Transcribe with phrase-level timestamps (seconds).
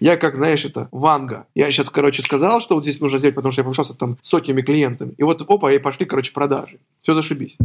[0.00, 1.46] Я, как знаешь, это Ванга.
[1.54, 4.28] Я сейчас, короче, сказал, что вот здесь нужно сделать, потому что я пообщался там с
[4.28, 5.14] сотнями клиентами.
[5.16, 6.78] И вот, опа, и пошли, короче, продажи.
[7.00, 7.56] Все зашибись.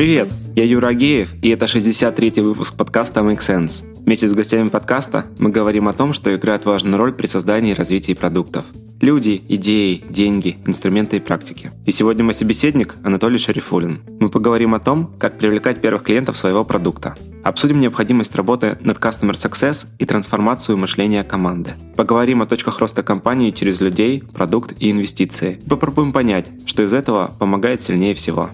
[0.00, 3.84] Привет, я Юра Агеев, и это 63-й выпуск подкаста Make Sense.
[4.02, 7.74] Вместе с гостями подкаста мы говорим о том, что играет важную роль при создании и
[7.74, 8.64] развитии продуктов.
[9.02, 11.72] Люди, идеи, деньги, инструменты и практики.
[11.84, 14.00] И сегодня мой собеседник Анатолий Шарифулин.
[14.20, 17.14] Мы поговорим о том, как привлекать первых клиентов своего продукта.
[17.44, 21.72] Обсудим необходимость работы над Customer Success и трансформацию мышления команды.
[21.94, 25.60] Поговорим о точках роста компании через людей, продукт и инвестиции.
[25.68, 28.48] Попробуем понять, что из этого помогает сильнее всего.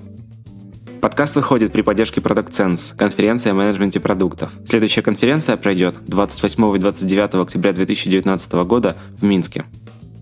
[1.01, 4.51] Подкаст выходит при поддержке Product Sense, конференция о менеджменте продуктов.
[4.65, 9.65] Следующая конференция пройдет 28 и 29 октября 2019 года в Минске.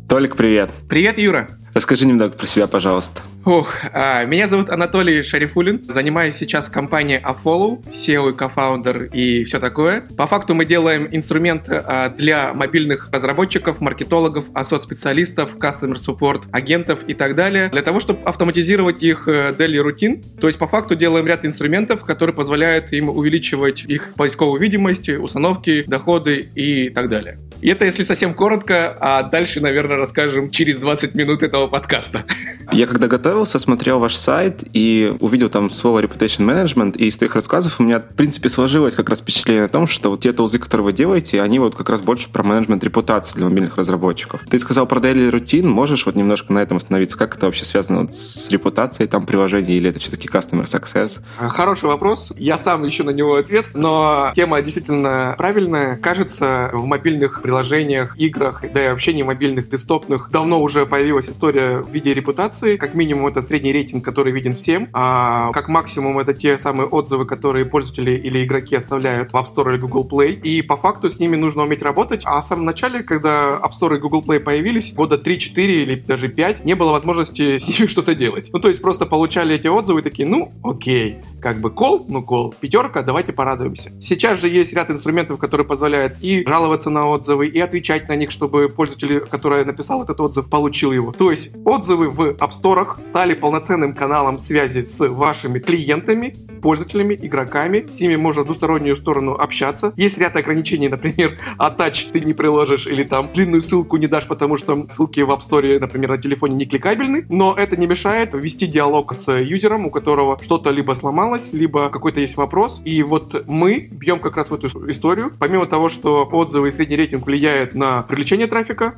[0.08, 0.70] Толик, привет.
[0.88, 1.48] Привет, Юра.
[1.72, 3.22] Расскажи немного про себя, пожалуйста.
[3.44, 5.82] Ух, а, меня зовут Анатолий Шарифулин.
[5.82, 10.02] Занимаюсь сейчас компанией Afollow, SEO и кофаундер и все такое.
[10.16, 17.14] По факту мы делаем инструмент а, для мобильных разработчиков, маркетологов, асот-специалистов, customer support, агентов и
[17.14, 20.22] так далее, для того, чтобы автоматизировать их э, daily рутин.
[20.40, 25.82] То есть по факту делаем ряд инструментов, которые позволяют им увеличивать их поисковую видимость, установки,
[25.86, 27.38] доходы и так далее.
[27.60, 32.24] И это если совсем коротко, а дальше, наверное, расскажем через 20 минут этого подкаста.
[32.72, 37.34] Я когда готовился, смотрел ваш сайт и увидел там слово reputation management, и из твоих
[37.34, 40.58] рассказов у меня, в принципе, сложилось как раз впечатление о том, что вот те тулзы,
[40.58, 44.40] которые вы делаете, они вот как раз больше про менеджмент репутации для мобильных разработчиков.
[44.48, 47.18] Ты сказал про daily routine, можешь вот немножко на этом остановиться?
[47.18, 51.20] Как это вообще связано вот с репутацией там приложения, или это все-таки customer success?
[51.36, 52.32] Хороший вопрос.
[52.36, 55.96] Я сам ищу на него ответ, но тема действительно правильная.
[55.96, 61.78] Кажется, в мобильных приложениях играх, да и вообще не мобильных, десктопных, давно уже появилась история
[61.78, 62.76] в виде репутации.
[62.76, 64.88] Как минимум, это средний рейтинг, который виден всем.
[64.92, 69.70] А как максимум, это те самые отзывы, которые пользователи или игроки оставляют в App Store
[69.72, 70.40] или Google Play.
[70.40, 72.22] И по факту с ними нужно уметь работать.
[72.24, 76.28] А в самом начале, когда App Store и Google Play появились, года 3-4 или даже
[76.28, 78.50] 5, не было возможности с ними что-то делать.
[78.52, 82.22] Ну, то есть просто получали эти отзывы и такие, ну, окей, как бы кол, ну,
[82.22, 83.92] кол, пятерка, давайте порадуемся.
[84.00, 88.30] Сейчас же есть ряд инструментов, которые позволяют и жаловаться на отзывы, и отвечать на них,
[88.30, 91.12] чтобы пользователь, который написал этот отзыв, получил его.
[91.12, 97.84] То есть отзывы в App Store стали полноценным каналом связи с вашими клиентами, пользователями, игроками.
[97.88, 99.92] С ними можно в двустороннюю сторону общаться.
[99.96, 104.56] Есть ряд ограничений, например, атач ты не приложишь или там длинную ссылку не дашь, потому
[104.56, 107.26] что ссылки в App Store, например, на телефоне не кликабельны.
[107.28, 112.20] Но это не мешает вести диалог с юзером, у которого что-то либо сломалось, либо какой-то
[112.20, 112.80] есть вопрос.
[112.84, 115.32] И вот мы бьем как раз в эту историю.
[115.38, 118.94] Помимо того, что отзывы и средний рейтинг влияет на привлечение трафика,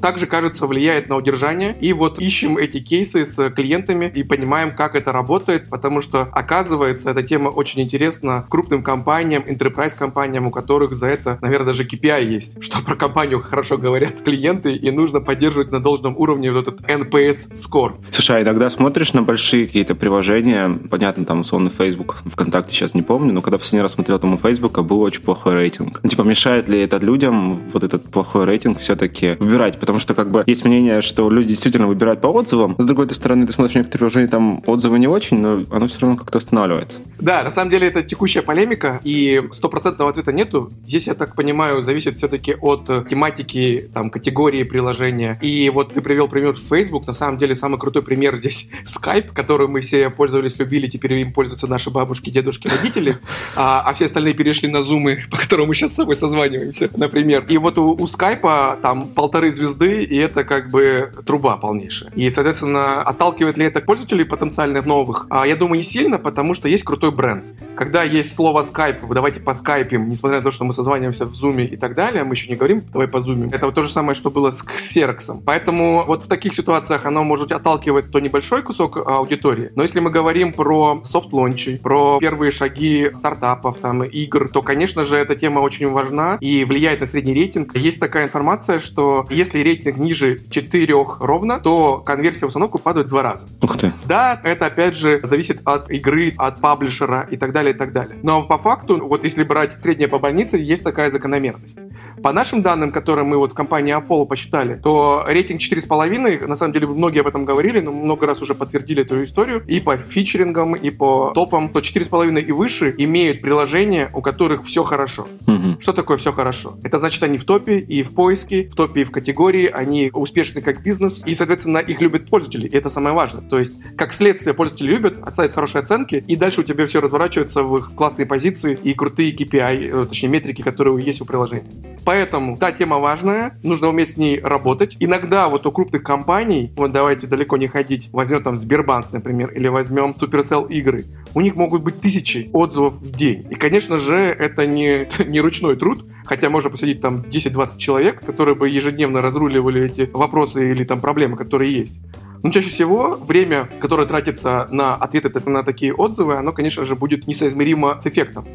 [0.00, 1.76] также, кажется, влияет на удержание.
[1.80, 7.10] И вот ищем эти кейсы с клиентами и понимаем, как это работает, потому что, оказывается,
[7.10, 12.24] эта тема очень интересна крупным компаниям, enterprise компаниям, у которых за это, наверное, даже KPI
[12.24, 16.80] есть, что про компанию хорошо говорят клиенты, и нужно поддерживать на должном уровне вот этот
[16.82, 17.94] NPS score.
[18.10, 23.02] Слушай, а иногда смотришь на большие какие-то приложения, понятно, там, условно, Facebook, ВКонтакте сейчас не
[23.02, 26.00] помню, но когда последний раз смотрел, там у Facebook был очень плохой рейтинг.
[26.08, 29.78] Типа, мешает ли это людям, вот этот плохой рейтинг, все-таки выбирать?
[29.86, 32.74] Потому что как бы есть мнение, что люди действительно выбирают по отзывам.
[32.76, 36.16] С другой стороны, ты смотришь некоторые приложения, там отзывы не очень, но оно все равно
[36.16, 36.98] как-то останавливается.
[37.20, 40.70] Да, на самом деле это текущая полемика, и стопроцентного ответа нету.
[40.84, 45.38] Здесь, я так понимаю, зависит все-таки от тематики, там, категории приложения.
[45.40, 47.06] И вот ты привел пример Facebook.
[47.06, 51.32] На самом деле, самый крутой пример здесь Skype, который мы все пользовались, любили, теперь им
[51.32, 53.18] пользуются наши бабушки, дедушки, родители,
[53.54, 57.46] а, а все остальные перешли на зумы, по которым мы сейчас с собой созваниваемся, например.
[57.48, 62.10] И вот у, Skype там полторы звезды звезды, и это как бы труба полнейшая.
[62.14, 65.26] И, соответственно, отталкивает ли это пользователей потенциальных новых?
[65.30, 67.52] А, я думаю, не сильно, потому что есть крутой бренд.
[67.76, 71.64] Когда есть слово Skype, давайте по скайпим, несмотря на то, что мы созваниваемся в Zoom
[71.64, 73.54] и так далее, мы еще не говорим, давай по Zoom.
[73.54, 75.42] Это вот то же самое, что было с Xerox.
[75.44, 79.70] Поэтому вот в таких ситуациях оно может отталкивать то небольшой кусок аудитории.
[79.74, 85.16] Но если мы говорим про софт-лончи, про первые шаги стартапов, там, игр, то, конечно же,
[85.16, 87.76] эта тема очень важна и влияет на средний рейтинг.
[87.76, 93.10] Есть такая информация, что если рейтинг ниже 4 ровно, то конверсия в установку падает в
[93.10, 93.48] два раза.
[93.62, 93.92] Ух ты.
[94.06, 98.18] Да, это опять же зависит от игры, от паблишера и так далее, и так далее.
[98.22, 101.78] Но по факту, вот если брать среднее по больнице, есть такая закономерность.
[102.22, 106.72] По нашим данным, которые мы вот в компании Apollo посчитали, то рейтинг 4,5, на самом
[106.72, 110.74] деле многие об этом говорили, но много раз уже подтвердили эту историю, и по фичерингам,
[110.74, 115.28] и по топам, то 4,5 и выше имеют приложения, у которых все хорошо.
[115.46, 115.80] Угу.
[115.80, 116.78] Что такое все хорошо?
[116.82, 120.10] Это значит, они в топе и в поиске, в топе и в категории, истории, они
[120.12, 123.42] успешны как бизнес, и, соответственно, их любят пользователи, и это самое важное.
[123.42, 127.62] То есть, как следствие, пользователи любят, оставят хорошие оценки, и дальше у тебя все разворачивается
[127.62, 131.70] в их классные позиции и крутые KPI, э, точнее, метрики, которые есть у приложения.
[132.04, 134.96] Поэтому, та тема важная, нужно уметь с ней работать.
[135.00, 139.68] Иногда вот у крупных компаний, вот давайте далеко не ходить, возьмем там Сбербанк, например, или
[139.68, 141.04] возьмем Supercell игры,
[141.34, 143.46] у них могут быть тысячи отзывов в день.
[143.50, 148.54] И, конечно же, это не, не ручной труд, хотя можно посадить там 10-20 человек, которые
[148.54, 152.00] бы ежедневно разруливали эти вопросы или там проблемы, которые есть.
[152.42, 157.26] Но чаще всего время, которое тратится на ответы на такие отзывы, оно, конечно же, будет
[157.26, 158.46] несоизмеримо с эффектом.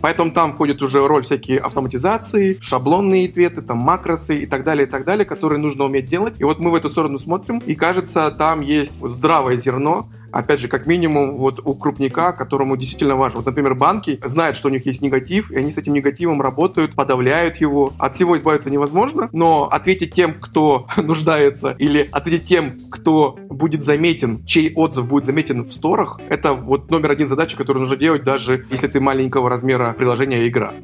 [0.00, 4.90] Поэтому там входит уже роль всякие автоматизации, шаблонные ответы, там макросы и так далее, и
[4.90, 6.34] так далее, которые нужно уметь делать.
[6.38, 10.68] И вот мы в эту сторону смотрим, и кажется, там есть здравое зерно, опять же,
[10.68, 13.38] как минимум, вот у крупника, которому действительно важно.
[13.38, 16.94] Вот, например, банки знают, что у них есть негатив, и они с этим негативом работают,
[16.94, 17.92] подавляют его.
[17.98, 24.44] От всего избавиться невозможно, но ответить тем, кто нуждается, или ответить тем, кто будет заметен,
[24.44, 28.66] чей отзыв будет заметен в сторах, это вот номер один задача, которую нужно делать, даже
[28.70, 30.74] если ты маленького размера приложения игра.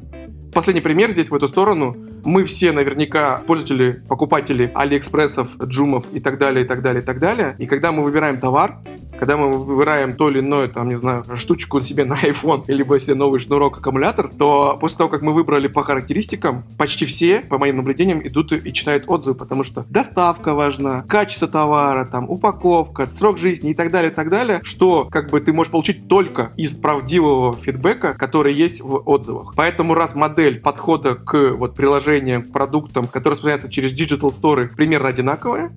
[0.53, 1.95] Последний пример здесь в эту сторону.
[2.25, 7.19] Мы все наверняка пользователи, покупатели Алиэкспрессов, Джумов и так далее, и так далее, и так
[7.19, 7.55] далее.
[7.57, 8.79] И когда мы выбираем товар,
[9.21, 13.13] когда мы выбираем то или иное, там, не знаю, штучку себе на iPhone, либо себе
[13.13, 17.77] новый шнурок, аккумулятор, то после того, как мы выбрали по характеристикам, почти все, по моим
[17.77, 23.69] наблюдениям, идут и читают отзывы, потому что доставка важна, качество товара, там, упаковка, срок жизни
[23.69, 27.55] и так далее, и так далее, что как бы ты можешь получить только из правдивого
[27.55, 29.53] фидбэка, который есть в отзывах.
[29.55, 35.69] Поэтому раз модель подхода к вот приложениям, продуктам, которые распространяются через Digital Store, примерно одинаковая,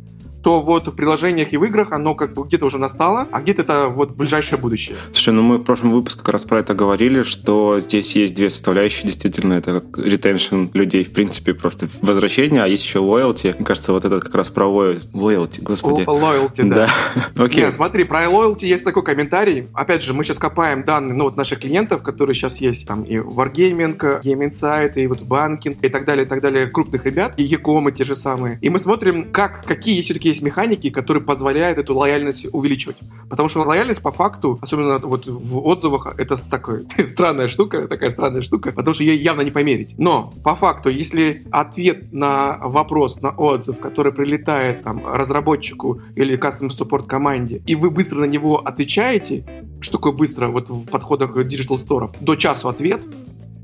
[0.45, 3.63] то вот в приложениях и в играх оно как бы где-то уже настало, а где-то
[3.63, 4.97] это вот ближайшее будущее.
[5.13, 8.51] Слушай, ну мы в прошлом выпуске как раз про это говорили, что здесь есть две
[8.51, 13.55] составляющие, действительно, это как ретеншн людей, в принципе, просто возвращение, а есть еще loyalty.
[13.57, 16.03] Мне кажется, вот это как раз про loyalty, господи.
[16.03, 16.89] Loyalty, да.
[17.37, 17.45] да.
[17.45, 17.63] Окей.
[17.63, 19.69] Нет, смотри, про loyalty есть такой комментарий.
[19.73, 23.17] Опять же, мы сейчас копаем данные, ну, вот наших клиентов, которые сейчас есть, там, и
[23.17, 27.45] Wargaming, Game Insight, и вот банкинг, и так далее, и так далее, крупных ребят, и
[27.45, 28.59] Якомы те же самые.
[28.61, 32.97] И мы смотрим, как, какие все-таки есть механики, которые позволяют эту лояльность увеличивать.
[33.31, 38.43] Потому что лояльность по факту, особенно вот в отзывах, это такая странная штука, такая странная
[38.43, 39.95] штука, потому что ее явно не померить.
[39.99, 46.69] Но по факту, если ответ на вопрос, на отзыв, который прилетает там разработчику или customer
[46.69, 49.45] support команде, и вы быстро на него отвечаете,
[49.81, 53.07] что такое быстро вот в подходах Digital Store, до часу ответ,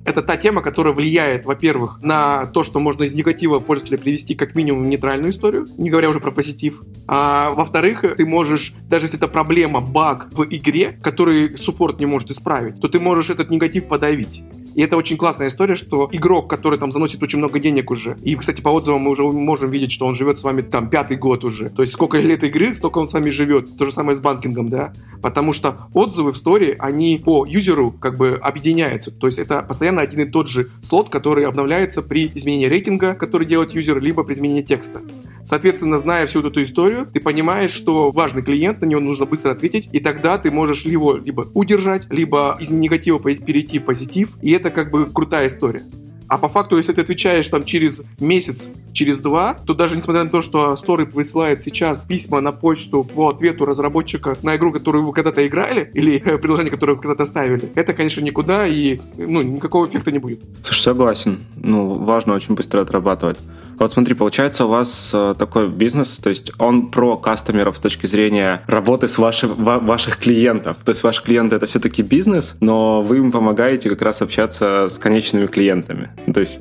[0.05, 4.55] это та тема, которая влияет, во-первых, на то, что можно из негатива пользователя привести как
[4.55, 6.83] минимум нейтральную историю, не говоря уже про позитив.
[7.07, 12.31] А во-вторых, ты можешь, даже если это проблема, баг в игре, который суппорт не может
[12.31, 14.43] исправить, то ты можешь этот негатив подавить.
[14.75, 18.37] И это очень классная история, что игрок, который там заносит очень много денег уже, и,
[18.37, 21.45] кстати, по отзывам мы уже можем видеть, что он живет с вами там пятый год
[21.45, 21.71] уже.
[21.71, 23.77] То есть сколько лет игры, столько он с вами живет.
[23.77, 24.93] То же самое с банкингом, да?
[25.21, 29.11] Потому что отзывы в сторе, они по юзеру как бы объединяются.
[29.11, 33.47] То есть это постоянно один и тот же слот, который обновляется при изменении рейтинга, который
[33.47, 35.03] делает юзер, либо при изменении текста.
[35.45, 39.89] Соответственно, зная всю эту историю, ты понимаешь, что важный клиент, на него нужно быстро ответить,
[39.93, 44.71] и тогда ты можешь его либо удержать, либо из негатива перейти в позитив, и это
[44.71, 45.83] как бы крутая история.
[46.31, 50.31] А по факту, если ты отвечаешь там через месяц, через два, то даже несмотря на
[50.31, 55.13] то, что Story присылает сейчас письма на почту по ответу разработчика на игру, которую вы
[55.13, 59.87] когда-то играли, или э, приложение, которое вы когда-то ставили, это, конечно, никуда и ну, никакого
[59.87, 60.41] эффекта не будет.
[60.63, 61.41] Слушай, согласен.
[61.57, 63.39] Ну, важно очень быстро отрабатывать.
[63.81, 68.05] Вот смотри, получается у вас э, такой бизнес, то есть он про кастомеров с точки
[68.05, 70.77] зрения работы с ваши, ва, ваших клиентов.
[70.85, 74.99] То есть ваши клиенты это все-таки бизнес, но вы им помогаете как раз общаться с
[74.99, 76.11] конечными клиентами.
[76.33, 76.61] То есть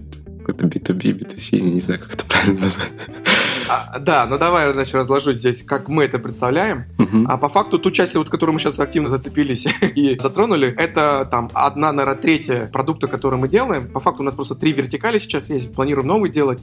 [0.49, 2.91] это B2B, B2C, я не знаю, как это правильно назвать.
[3.69, 6.85] А, да, ну давай, значит, разложу здесь, как мы это представляем.
[6.97, 7.25] Угу.
[7.27, 11.51] А по факту ту часть, вот, которую мы сейчас активно зацепились и затронули, это там
[11.53, 13.87] одна, наверное, третья продукта, который мы делаем.
[13.87, 16.59] По факту у нас просто три вертикали сейчас есть, планируем новый делать.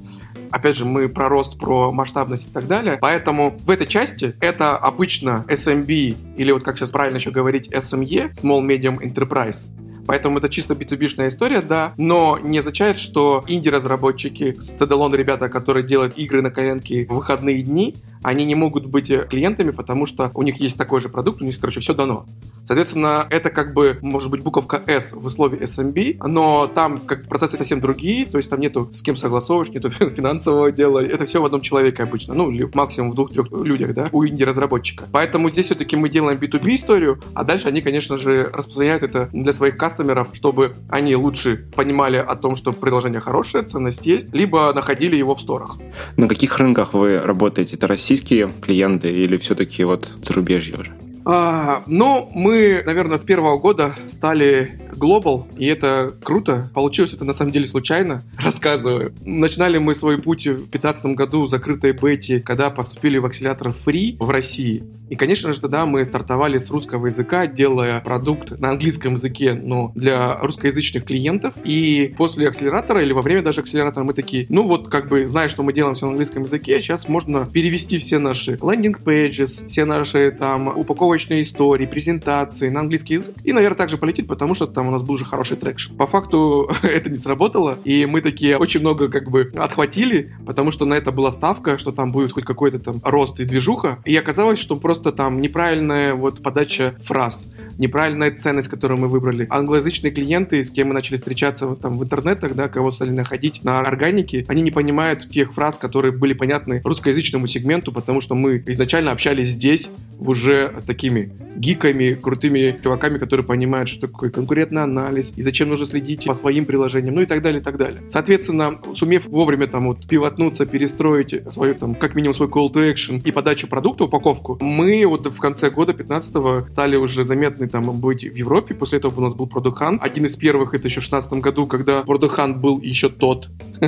[0.51, 2.99] Опять же, мы про рост, про масштабность и так далее.
[3.01, 8.33] Поэтому в этой части это обычно SMB или вот как сейчас правильно еще говорить SME,
[8.33, 9.69] Small Medium Enterprise.
[10.07, 16.17] Поэтому это чисто B2B-шная история, да, но не означает, что инди-разработчики, стендалон ребята, которые делают
[16.19, 17.95] игры на коленке в выходные дни,
[18.27, 21.59] они не могут быть клиентами, потому что у них есть такой же продукт, у них,
[21.61, 22.27] короче, все дано.
[22.67, 27.57] Соответственно, это как бы, может быть, буковка S в условии SMB, но там как процессы
[27.57, 31.45] совсем другие, то есть там нету с кем согласовываешь, нету финансового дела, это все в
[31.45, 35.05] одном человеке обычно, ну, или максимум в двух-трех людях, да, у инди-разработчика.
[35.13, 39.53] Поэтому здесь все-таки мы делаем B2B историю, а дальше они, конечно же, распространяют это для
[39.53, 45.15] своих кастомеров, чтобы они лучше понимали о том, что приложение хорошее, ценность есть, либо находили
[45.15, 45.77] его в сторах.
[46.17, 47.77] На каких рынках вы работаете?
[47.77, 51.06] Это российские клиенты или все-таки вот зарубежье уже?
[51.29, 56.71] А, ну, мы, наверное, с первого года стали Global, и это круто.
[56.73, 59.13] Получилось это на самом деле случайно, рассказываю.
[59.23, 64.17] Начинали мы свой путь в 2015 году в закрытой бете, когда поступили в акселератор Free
[64.21, 64.85] в России.
[65.09, 69.93] И, конечно же, тогда мы стартовали с русского языка, делая продукт на английском языке, но
[69.95, 71.55] для русскоязычных клиентов.
[71.65, 75.49] И после акселератора или во время даже акселератора мы такие, ну вот как бы, зная,
[75.49, 80.31] что мы делаем все на английском языке, сейчас можно перевести все наши pages, все наши
[80.33, 80.77] там
[81.17, 83.35] упаковочные истории, презентации на английский язык.
[83.45, 85.95] И, наверное, также полетит, потому что там у нас был уже хороший traction.
[85.97, 90.85] По факту это не сработало, и мы такие очень много как бы отхватили, потому что
[90.85, 93.99] на это была ставка, что там будет хоть какой-то там рост и движуха.
[94.05, 99.47] И оказалось, что просто там неправильная вот подача фраз, неправильная ценность, которую мы выбрали.
[99.51, 103.81] Англоязычные клиенты, с кем мы начали встречаться там в интернетах, да, кого стали находить на
[103.81, 109.13] органике, они не понимают тех фраз, которые были понятны русскоязычному сегменту, потому что мы изначально
[109.13, 110.73] общались здесь уже
[111.07, 116.35] такими гиками, крутыми чуваками, которые понимают, что такое конкурентный анализ и зачем нужно следить по
[116.35, 118.03] своим приложениям, ну и так далее, и так далее.
[118.09, 123.23] Соответственно, сумев вовремя там вот пивотнуться, перестроить свою там, как минимум свой call to action
[123.25, 128.25] и подачу продукта, упаковку, мы вот в конце года 15-го стали уже заметны там быть
[128.25, 128.75] в Европе.
[128.75, 129.99] После этого у нас был Product Hunt.
[130.01, 133.49] Один из первых это еще в 16 году, когда Product Hunt был еще тот.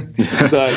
[0.50, 0.70] Да,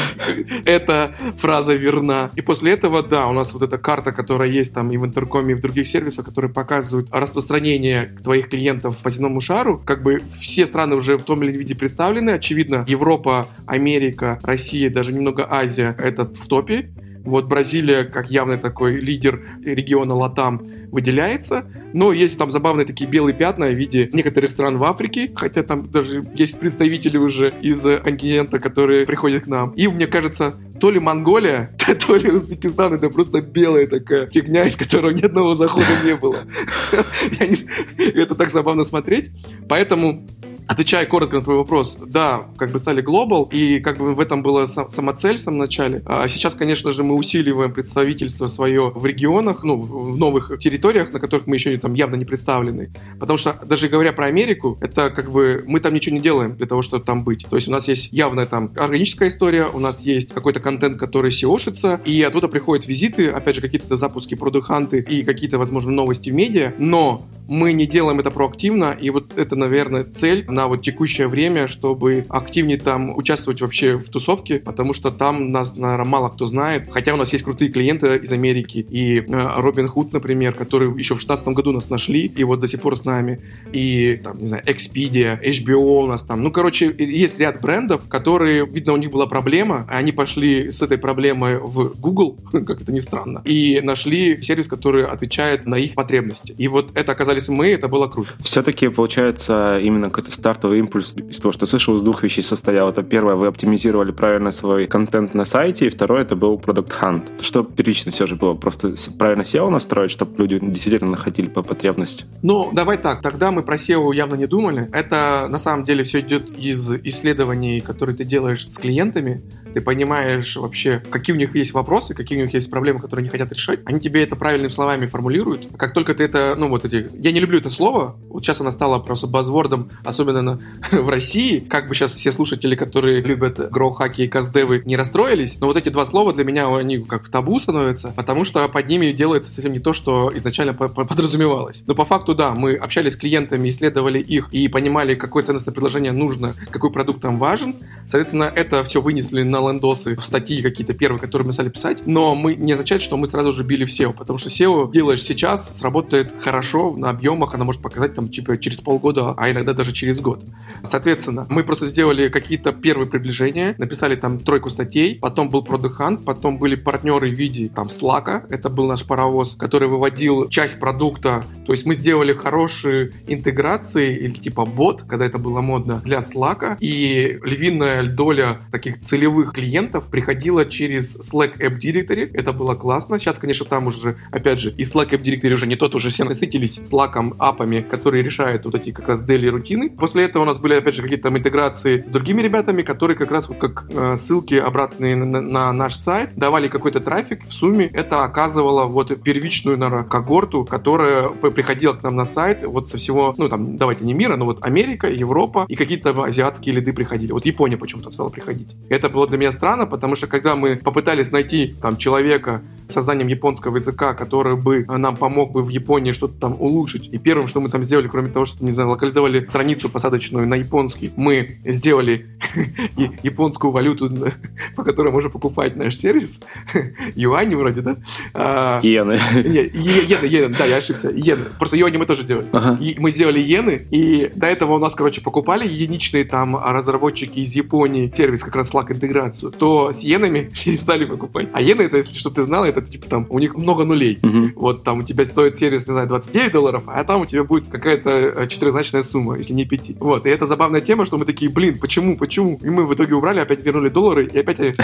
[0.65, 2.29] эта фраза верна.
[2.35, 5.51] И после этого, да, у нас вот эта карта, которая есть там и в интеркоме,
[5.51, 10.65] и в других сервисах, которые показывают распространение твоих клиентов по земному шару, как бы все
[10.65, 12.31] страны уже в том или ином виде представлены.
[12.31, 16.91] Очевидно, Европа, Америка, Россия, даже немного Азия, это в топе.
[17.23, 20.61] Вот Бразилия, как явный такой лидер региона Латам,
[20.91, 21.65] выделяется.
[21.93, 25.91] Но есть там забавные такие белые пятна в виде некоторых стран в Африке, хотя там
[25.91, 29.71] даже есть представители уже из континента, которые приходят к нам.
[29.71, 31.69] И мне кажется, то ли Монголия,
[32.07, 36.47] то ли Узбекистан, это просто белая такая фигня, из которой ни одного захода не было.
[37.97, 39.29] Это так забавно смотреть.
[39.69, 40.27] Поэтому
[40.71, 44.41] Отвечая коротко на твой вопрос, да, как бы стали глобал, и как бы в этом
[44.41, 46.01] была самоцель в самом начале.
[46.05, 51.19] А сейчас, конечно же, мы усиливаем представительство свое в регионах, ну, в новых территориях, на
[51.19, 52.89] которых мы еще там явно не представлены.
[53.19, 56.67] Потому что даже говоря про Америку, это как бы мы там ничего не делаем для
[56.67, 57.45] того, чтобы там быть.
[57.49, 61.31] То есть у нас есть явная там органическая история, у нас есть какой-то контент, который
[61.31, 66.33] SEO-шится, и оттуда приходят визиты, опять же, какие-то запуски, продуханты и какие-то, возможно, новости в
[66.33, 71.27] медиа, но мы не делаем это проактивно, и вот это, наверное, цель на вот текущее
[71.27, 76.45] время, чтобы активнее там участвовать вообще в тусовке, потому что там нас, наверное, мало кто
[76.45, 79.23] знает, хотя у нас есть крутые клиенты из Америки, и э,
[79.57, 82.97] Робин Худ, например, который еще в 2016 году нас нашли, и вот до сих пор
[82.97, 83.41] с нами,
[83.71, 88.65] и, там, не знаю, Expedia, HBO у нас там, ну, короче, есть ряд брендов, которые,
[88.65, 92.99] видно, у них была проблема, они пошли с этой проблемой в Google, как это ни
[92.99, 96.53] странно, и нашли сервис, который отвечает на их потребности.
[96.57, 98.31] И вот это оказались мы, это было круто.
[98.41, 102.89] Все-таки, получается, именно какой-то стартовый импульс из того, что слышал, из двух вещей состоял.
[102.89, 107.43] Это первое, вы оптимизировали правильно свой контент на сайте, и второе, это был Product Hunt.
[107.43, 108.55] Что первично все же было?
[108.55, 112.25] Просто правильно SEO настроить, чтобы люди действительно находили по потребности?
[112.41, 113.21] Ну, давай так.
[113.21, 114.89] Тогда мы про SEO явно не думали.
[114.93, 119.43] Это, на самом деле, все идет из исследований, которые ты делаешь с клиентами.
[119.75, 123.29] Ты понимаешь вообще, какие у них есть вопросы, какие у них есть проблемы, которые они
[123.29, 123.81] хотят решать.
[123.85, 125.67] Они тебе это правильными словами формулируют.
[125.77, 127.07] Как только ты это, ну, вот эти...
[127.19, 128.15] Я не люблю это слово.
[128.27, 130.59] Вот сейчас оно стало просто базвордом, особенно на,
[130.91, 131.59] в России.
[131.59, 135.59] Как бы сейчас все слушатели, которые любят гроу-хаки и каздевы, не расстроились.
[135.59, 138.87] Но вот эти два слова для меня, они как в табу становятся, потому что под
[138.87, 141.83] ними делается совсем не то, что изначально подразумевалось.
[141.87, 146.13] Но по факту, да, мы общались с клиентами, исследовали их и понимали, какое ценностное предложение
[146.13, 147.75] нужно, какой продукт там важен.
[148.07, 152.03] Соответственно, это все вынесли на лендосы в статьи какие-то первые, которые мы стали писать.
[152.05, 155.23] Но мы не означает, что мы сразу же били в SEO, потому что SEO делаешь
[155.23, 159.91] сейчас, сработает хорошо на объемах, она может показать там типа через полгода, а иногда даже
[159.91, 160.45] через год.
[160.83, 166.23] Соответственно, мы просто сделали какие-то первые приближения, написали там тройку статей, потом был Product Hunt,
[166.23, 171.43] потом были партнеры в виде там Slack, это был наш паровоз, который выводил часть продукта,
[171.65, 176.77] то есть мы сделали хорошие интеграции или типа бот, когда это было модно, для Slack,
[176.79, 183.37] и львиная доля таких целевых клиентов приходила через Slack App Directory, это было классно, сейчас,
[183.37, 186.79] конечно, там уже, опять же, и Slack App Directory уже не тот, уже все насытились
[186.79, 189.89] Slack апами, которые решают вот эти как раз daily рутины.
[189.89, 193.31] После этого у нас были опять же, какие-то там интеграции с другими ребятами, которые как
[193.31, 197.45] раз вот как э, ссылки обратные на, на наш сайт давали какой-то трафик.
[197.45, 202.89] В сумме это оказывало вот первичную, наверное, когорту, которая приходила к нам на сайт вот
[202.89, 206.93] со всего, ну там, давайте не мира, но вот Америка, Европа и какие-то азиатские лиды
[206.93, 207.31] приходили.
[207.31, 208.75] Вот Япония почему-то стала приходить.
[208.89, 213.27] Это было для меня странно, потому что когда мы попытались найти там человека с созданием
[213.27, 217.61] японского языка, который бы нам помог бы в Японии что-то там улучшить, и первым, что
[217.61, 221.11] мы там сделали, кроме того, что, не знаю, локализовали страницу посадочную на японский.
[221.15, 222.25] Мы сделали
[223.23, 224.09] японскую валюту,
[224.75, 226.41] по которой можно покупать наш сервис.
[227.15, 227.95] Юани вроде, да?
[228.33, 229.13] А, иены.
[229.13, 231.11] Иены, иены, да, я ошибся.
[231.11, 231.45] Иены.
[231.59, 232.47] Просто юани мы тоже делали.
[232.51, 232.77] Ага.
[232.81, 237.53] И мы сделали иены, и до этого у нас, короче, покупали единичные там разработчики из
[237.53, 241.49] Японии сервис как раз Slack интеграцию, то с иенами перестали покупать.
[241.53, 244.17] А иены, это, если чтобы ты знал, это типа там у них много нулей.
[244.23, 244.51] Угу.
[244.55, 247.65] Вот там у тебя стоит сервис, не знаю, 29 долларов, а там у тебя будет
[247.69, 250.03] какая-то э, четырехзначная сумма, если не пяти.
[250.03, 252.59] Вот, и это забавная тема, что мы такие, блин, почему, почему?
[252.61, 254.59] И мы в итоге убрали, опять вернули доллары, и опять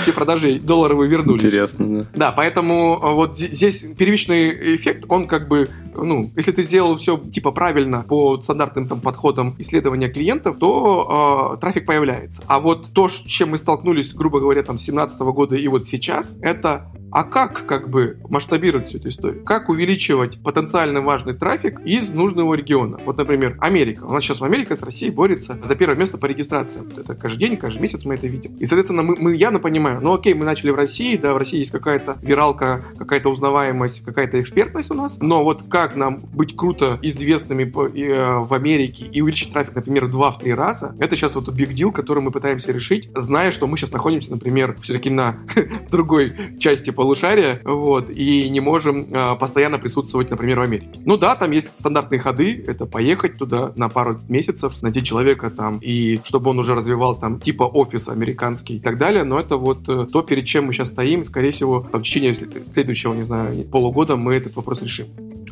[0.00, 1.42] все продажи долларовые вернулись.
[1.42, 2.06] Интересно, да.
[2.14, 7.18] Да, поэтому а, вот здесь первичный эффект, он как бы ну, если ты сделал все
[7.18, 12.42] типа правильно по стандартным там подходам исследования клиентов, то э, трафик появляется.
[12.46, 15.86] А вот то, с чем мы столкнулись, грубо говоря, там с 2017 года и вот
[15.86, 19.44] сейчас, это а как как бы масштабировать всю эту историю?
[19.44, 22.98] Как увеличивать потенциально важный трафик из нужного региона?
[23.04, 24.04] Вот, например, Америка.
[24.04, 26.88] У нас сейчас Америка с Россией борется за первое место по регистрациям.
[26.96, 28.56] Это каждый день, каждый месяц мы это видим.
[28.56, 31.58] И, соответственно, мы, мы явно понимаем, ну окей, мы начали в России, да, в России
[31.58, 36.98] есть какая-то виралка, какая-то узнаваемость, какая-то экспертность у нас, но вот как нам быть круто
[37.02, 41.72] известными э, в Америке и увеличить трафик, например, в 2-3 раза, это сейчас вот big
[41.72, 45.36] deal, который мы пытаемся решить, зная, что мы сейчас находимся, например, все-таки на
[45.90, 50.88] другой части по полушария, вот, и не можем э, постоянно присутствовать, например, в Америке.
[51.04, 55.78] Ну да, там есть стандартные ходы, это поехать туда на пару месяцев, найти человека там,
[55.78, 59.88] и чтобы он уже развивал там типа офис американский и так далее, но это вот
[59.88, 63.64] э, то, перед чем мы сейчас стоим, скорее всего, там, в течение следующего, не знаю,
[63.64, 65.06] полугода мы этот вопрос решим.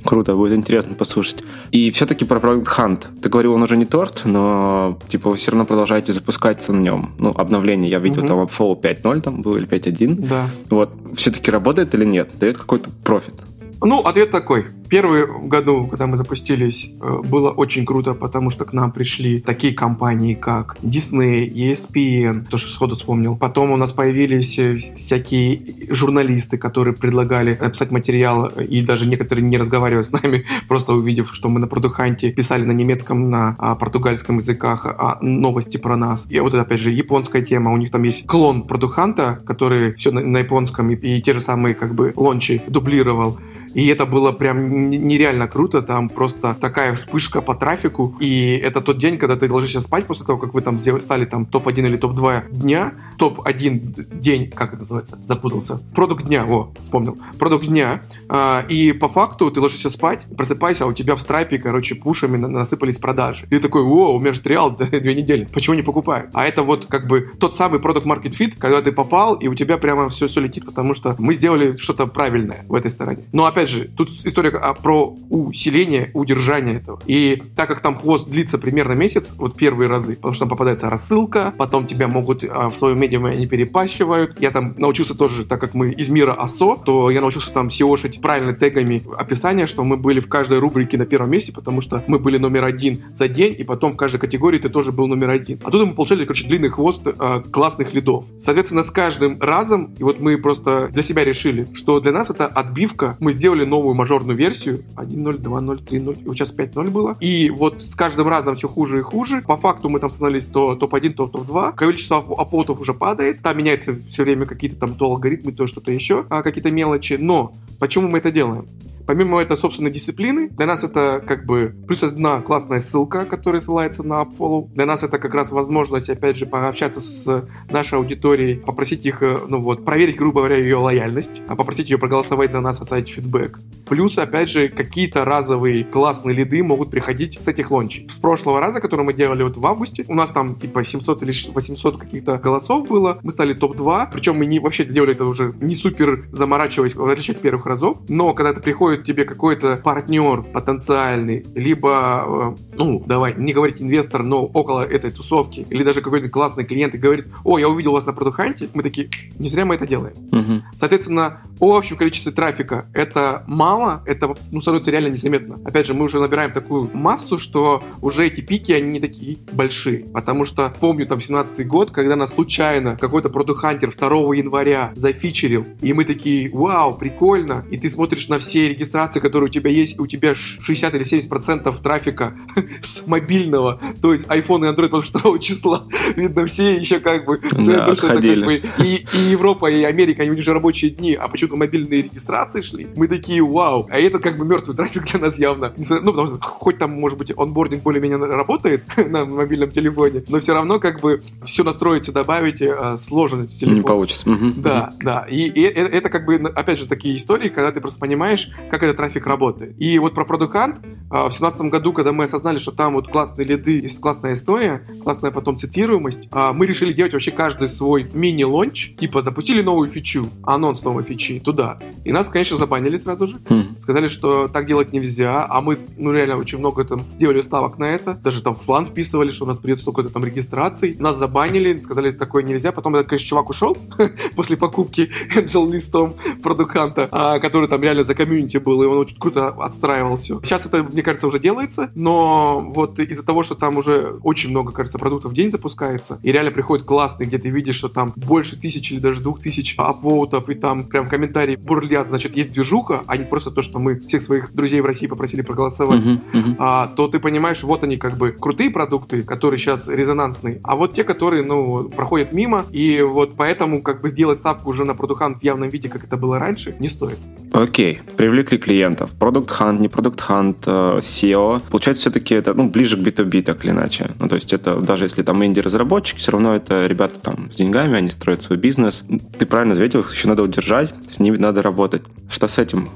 [0.04, 1.44] Круто, будет интересно послушать.
[1.70, 3.04] И все-таки про Product Hunt.
[3.22, 7.10] Ты говорил, он уже не торт, но типа вы все равно продолжаете запускаться на нем.
[7.18, 8.28] Ну, обновление я видел, угу.
[8.28, 10.26] там Flow 5.0 там был или 5.1.
[10.28, 10.48] Да.
[10.70, 12.30] Вот, все-таки работает или нет?
[12.40, 13.34] Дает какой-то профит?
[13.80, 14.66] Ну, ответ такой.
[14.92, 19.72] Первый году, когда мы запустились, э, было очень круто, потому что к нам пришли такие
[19.72, 23.34] компании, как Disney, ESPN, то, что сходу вспомнил.
[23.34, 29.56] Потом у нас появились э, всякие журналисты, которые предлагали писать материал, и даже некоторые не
[29.56, 34.36] разговаривая с нами, просто увидев, что мы на Продуханте писали на немецком, на а, португальском
[34.36, 36.26] языках а, новости про нас.
[36.28, 37.72] И вот это, опять же, японская тема.
[37.72, 41.40] У них там есть клон Продуханта, который все на, на японском и, и те же
[41.40, 43.38] самые как бы лончи дублировал.
[43.74, 45.82] И это было прям нереально круто.
[45.82, 48.16] Там просто такая вспышка по трафику.
[48.20, 51.46] И это тот день, когда ты ложишься спать после того, как вы там стали там
[51.46, 52.92] топ-1 или топ-2 дня.
[53.18, 55.18] Топ-1 день, как это называется?
[55.22, 55.80] Запутался.
[55.94, 57.18] Продукт дня, о, вспомнил.
[57.38, 58.02] Продукт дня.
[58.28, 62.36] А, и по факту ты ложишься спать, просыпайся, а у тебя в страйпе, короче, пушами
[62.36, 63.46] насыпались продажи.
[63.46, 65.48] И ты такой, о, у меня же триал две недели.
[65.52, 66.30] Почему не покупают?
[66.34, 69.54] А это вот как бы тот самый продукт market fit, когда ты попал, и у
[69.54, 73.24] тебя прямо все, все летит, потому что мы сделали что-то правильное в этой стороне.
[73.32, 74.50] Но опять же, тут история
[74.82, 77.00] про усиление, удержание этого.
[77.06, 80.90] И так как там хвост длится примерно месяц, вот первые разы, потому что там попадается
[80.90, 84.40] рассылка, потом тебя могут а, в своем медиуме они перепащивают.
[84.40, 88.20] Я там научился тоже, так как мы из мира АСО, то я научился там SEO-шить
[88.20, 92.18] правильно тегами описания, что мы были в каждой рубрике на первом месте, потому что мы
[92.18, 95.60] были номер один за день, и потом в каждой категории ты тоже был номер один.
[95.64, 98.26] А тут мы получали, короче, длинный хвост э, классных лидов.
[98.38, 102.46] Соответственно, с каждым разом, и вот мы просто для себя решили, что для нас это
[102.46, 103.16] отбивка.
[103.20, 107.16] Мы сделали новую мажорную версию 1.0, 2.0, 3.0, и вот сейчас 5.0 было.
[107.20, 109.42] И вот с каждым разом все хуже и хуже.
[109.46, 111.74] По факту мы там становились то топ-1, то топ-2.
[111.74, 113.42] Количество оплотов уже падает.
[113.42, 117.14] Там меняется все время какие-то там то алгоритмы, то что-то еще, а, какие-то мелочи.
[117.14, 118.68] Но почему мы это делаем?
[119.06, 124.06] Помимо этой собственной дисциплины, для нас это как бы плюс одна классная ссылка, которая ссылается
[124.06, 124.68] на AppFollow.
[124.74, 129.38] Для нас это как раз возможность, опять же, пообщаться с нашей аудиторией, попросить их, э,
[129.48, 133.58] ну вот, проверить, грубо говоря, ее лояльность, а попросить ее проголосовать за нас, оставить фидбэк.
[133.86, 138.06] Плюс, опять же, какие-то разовые классные лиды могут приходить с этих лончей.
[138.10, 141.32] С прошлого раза, который мы делали вот в августе, у нас там типа 700 или
[141.52, 145.74] 800 каких-то голосов было, мы стали топ-2, причем мы не, вообще делали это уже не
[145.74, 151.44] супер заморачиваясь, в отличие от первых разов, но когда ты приходит тебе какой-то партнер потенциальный,
[151.54, 156.64] либо, э, ну, давай, не говорить инвестор, но около этой тусовки, или даже какой-то классный
[156.64, 159.86] клиент и говорит, о, я увидел вас на продуханте, мы такие, не зря мы это
[159.86, 160.14] делаем.
[160.32, 160.62] Угу.
[160.76, 165.60] Соответственно, о общем количестве трафика это мало, это ну, становится реально незаметно.
[165.64, 170.04] Опять же, мы уже набираем такую массу, что уже эти пики, они не такие большие.
[170.12, 175.92] Потому что помню там 17 год, когда нас случайно какой-то продухантер 2 января зафичерил, и
[175.92, 178.81] мы такие, вау, прикольно, и ты смотришь на все регистрации,
[179.20, 182.34] которые у тебя есть, у тебя 60 или 70 процентов трафика
[182.82, 187.24] с мобильного, то есть iPhone и Android, потому что 2 числа, видно, все еще как
[187.24, 191.56] бы, да, как бы и, и Европа, и Америка, они уже рабочие дни, а почему-то
[191.56, 192.88] мобильные регистрации шли.
[192.96, 193.86] Мы такие, вау.
[193.90, 195.72] А это как бы мертвый трафик для нас явно.
[195.76, 200.54] Ну, потому что хоть там, может быть, онбординг более-менее работает на мобильном телефоне, но все
[200.54, 203.76] равно как бы все настроить и добавить э, сложно телефон.
[203.76, 204.24] Не получится.
[204.56, 205.26] Да, да.
[205.28, 208.82] И, и это, это как бы, опять же, такие истории, когда ты просто понимаешь, как
[208.84, 209.74] этот трафик работает.
[209.78, 213.80] И вот про э, в семнадцатом году, когда мы осознали, что там вот классные лиды,
[213.80, 219.20] есть классная история, классная потом цитируемость, э, мы решили делать вообще каждый свой мини-лонч, типа
[219.20, 221.80] запустили новую фичу, анонс новой фичи туда.
[222.06, 223.40] И нас, конечно, забанили сразу же.
[223.46, 223.78] Хм.
[223.78, 227.84] Сказали, что так делать нельзя, а мы, ну, реально очень много там сделали ставок на
[227.84, 228.14] это.
[228.14, 230.96] Даже там в план вписывали, что у нас придет столько-то там регистраций.
[230.98, 232.72] Нас забанили, сказали, такое нельзя.
[232.72, 233.76] Потом этот, конечно, чувак ушел
[234.34, 239.18] после покупки Angel листом продуканта, а, который там реально за комьюнити был, и он очень
[239.18, 240.40] круто отстраивал все.
[240.42, 244.72] Сейчас это, мне кажется, уже делается, но вот из-за того, что там уже очень много,
[244.72, 248.60] кажется, продуктов в день запускается, и реально приходит классный, где ты видишь, что там больше
[248.60, 253.16] тысячи или даже двух тысяч апвоутов, и там прям комментарии бурлят, значит, есть движуха, а
[253.16, 256.56] не просто то, что мы всех своих друзей в России попросили проголосовать, uh-huh, uh-huh.
[256.58, 260.94] А, то ты понимаешь, вот они как бы крутые продукты, которые сейчас резонансные, а вот
[260.94, 265.36] те, которые, ну, проходят мимо, и вот поэтому как бы сделать ставку уже на Hunt
[265.38, 267.18] в явном виде, как это было раньше, не стоит.
[267.52, 268.16] Окей, okay.
[268.16, 269.10] привлекли клиентов.
[269.18, 271.60] Product Hunt, не Product Hunt, э, SEO.
[271.70, 274.10] Получается, все-таки это, ну, ближе к B2B, так или иначе.
[274.18, 277.98] Ну, то есть это, даже если там инди-разработчики, все равно это ребята там с деньгами,
[277.98, 279.04] они строят свой бизнес.
[279.38, 282.02] Ты правильно ответил, их еще надо удержать, с ними надо работать.
[282.30, 282.88] Что с этим?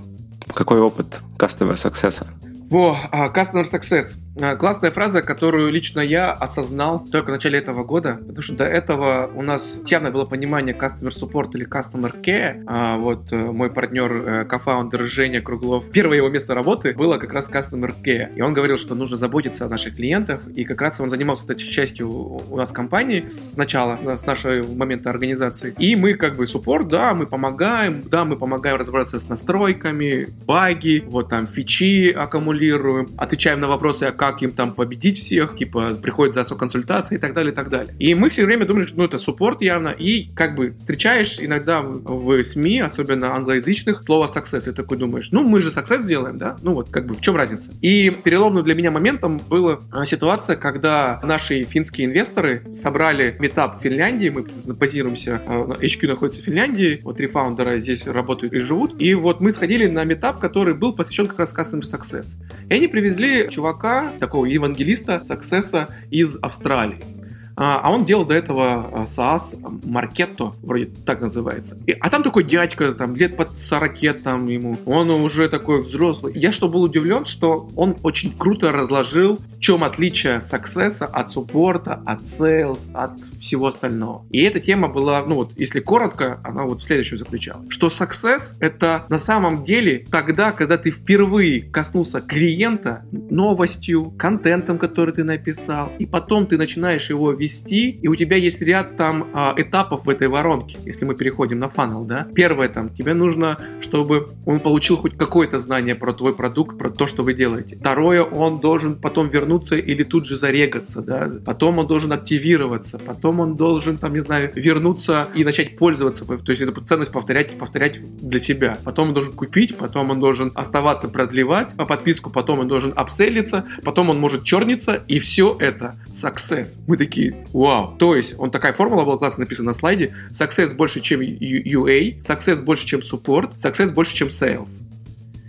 [0.55, 2.25] Какой опыт Customer Success?
[2.69, 4.19] Во, uh, Customer Success.
[4.39, 8.65] А, классная фраза, которую лично я осознал только в начале этого года, потому что до
[8.65, 12.63] этого у нас явно было понимание Customer Support или Customer Care.
[12.67, 17.33] А вот э, мой партнер, э, кофаундер Женя Круглов, первое его место работы было как
[17.33, 18.35] раз Customer Care.
[18.35, 21.57] И он говорил, что нужно заботиться о наших клиентах, и как раз он занимался этой
[21.57, 25.75] частью у нас компании с начала, с нашего момента организации.
[25.79, 31.03] И мы как бы суппорт, да, мы помогаем, да, мы помогаем разобраться с настройками, баги,
[31.07, 32.11] вот там фичи
[32.57, 37.19] аккумулируем, отвечаем на вопросы, а как им там победить всех, типа, приходит за консультации и
[37.19, 37.95] так далее, и так далее.
[37.99, 41.83] И мы все время думали, что ну, это суппорт явно, и как бы встречаешь иногда
[41.83, 46.39] в, в СМИ, особенно англоязычных, слово success, и такой думаешь, ну, мы же success делаем,
[46.39, 46.57] да?
[46.63, 47.73] Ну, вот, как бы, в чем разница?
[47.83, 53.83] И переломным для меня моментом была а, ситуация, когда наши финские инвесторы собрали метап в
[53.83, 59.01] Финляндии, мы базируемся, а, HQ находится в Финляндии, вот три фаундера здесь работают и живут,
[59.01, 62.37] и вот мы сходили на метап, который был посвящен как раз Customer Success.
[62.69, 67.16] И они привезли чувака, такого евангелиста Саксеса из Австралии.
[67.57, 71.79] А, а он делал до этого а, SaaS Маркетто, вроде так называется.
[71.87, 76.35] И, а там такой дядька, там, лет под 40 там ему, он уже такой взрослый.
[76.37, 82.03] Я что был удивлен, что он очень круто разложил, в чем отличие Success от суппорта,
[82.05, 84.25] от sales, от всего остального.
[84.31, 87.67] И эта тема была, ну вот, если коротко, она вот в следующем заключалась.
[87.71, 95.15] Что Success это на самом деле тогда, когда ты впервые коснулся клиента новостью, контентом, который
[95.15, 99.31] ты написал, и потом ты начинаешь его вести ввести, и у тебя есть ряд там
[99.33, 102.27] а, этапов в этой воронке, если мы переходим на фанал, да.
[102.35, 107.07] Первое там, тебе нужно, чтобы он получил хоть какое-то знание про твой продукт, про то,
[107.07, 107.77] что вы делаете.
[107.77, 111.31] Второе, он должен потом вернуться или тут же зарегаться, да.
[111.45, 116.25] Потом он должен активироваться, потом он должен, там, не знаю, вернуться и начать пользоваться.
[116.25, 118.79] То есть это ценность повторять и повторять для себя.
[118.85, 123.65] Потом он должен купить, потом он должен оставаться продлевать по подписку, потом он должен апселиться,
[123.85, 126.79] потом он может черниться, и все это success.
[126.87, 127.97] Мы такие, Вау.
[127.99, 130.15] То есть, он такая формула была классно написана на слайде.
[130.31, 134.85] Success больше, чем UA, success больше, чем support, success больше, чем sales.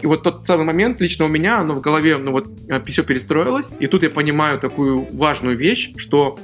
[0.02, 3.04] И вот тот самый момент лично у меня, оно в голове, ну вот, э, все
[3.04, 3.71] перестроилось.
[3.80, 6.38] И тут я понимаю такую важную вещь, что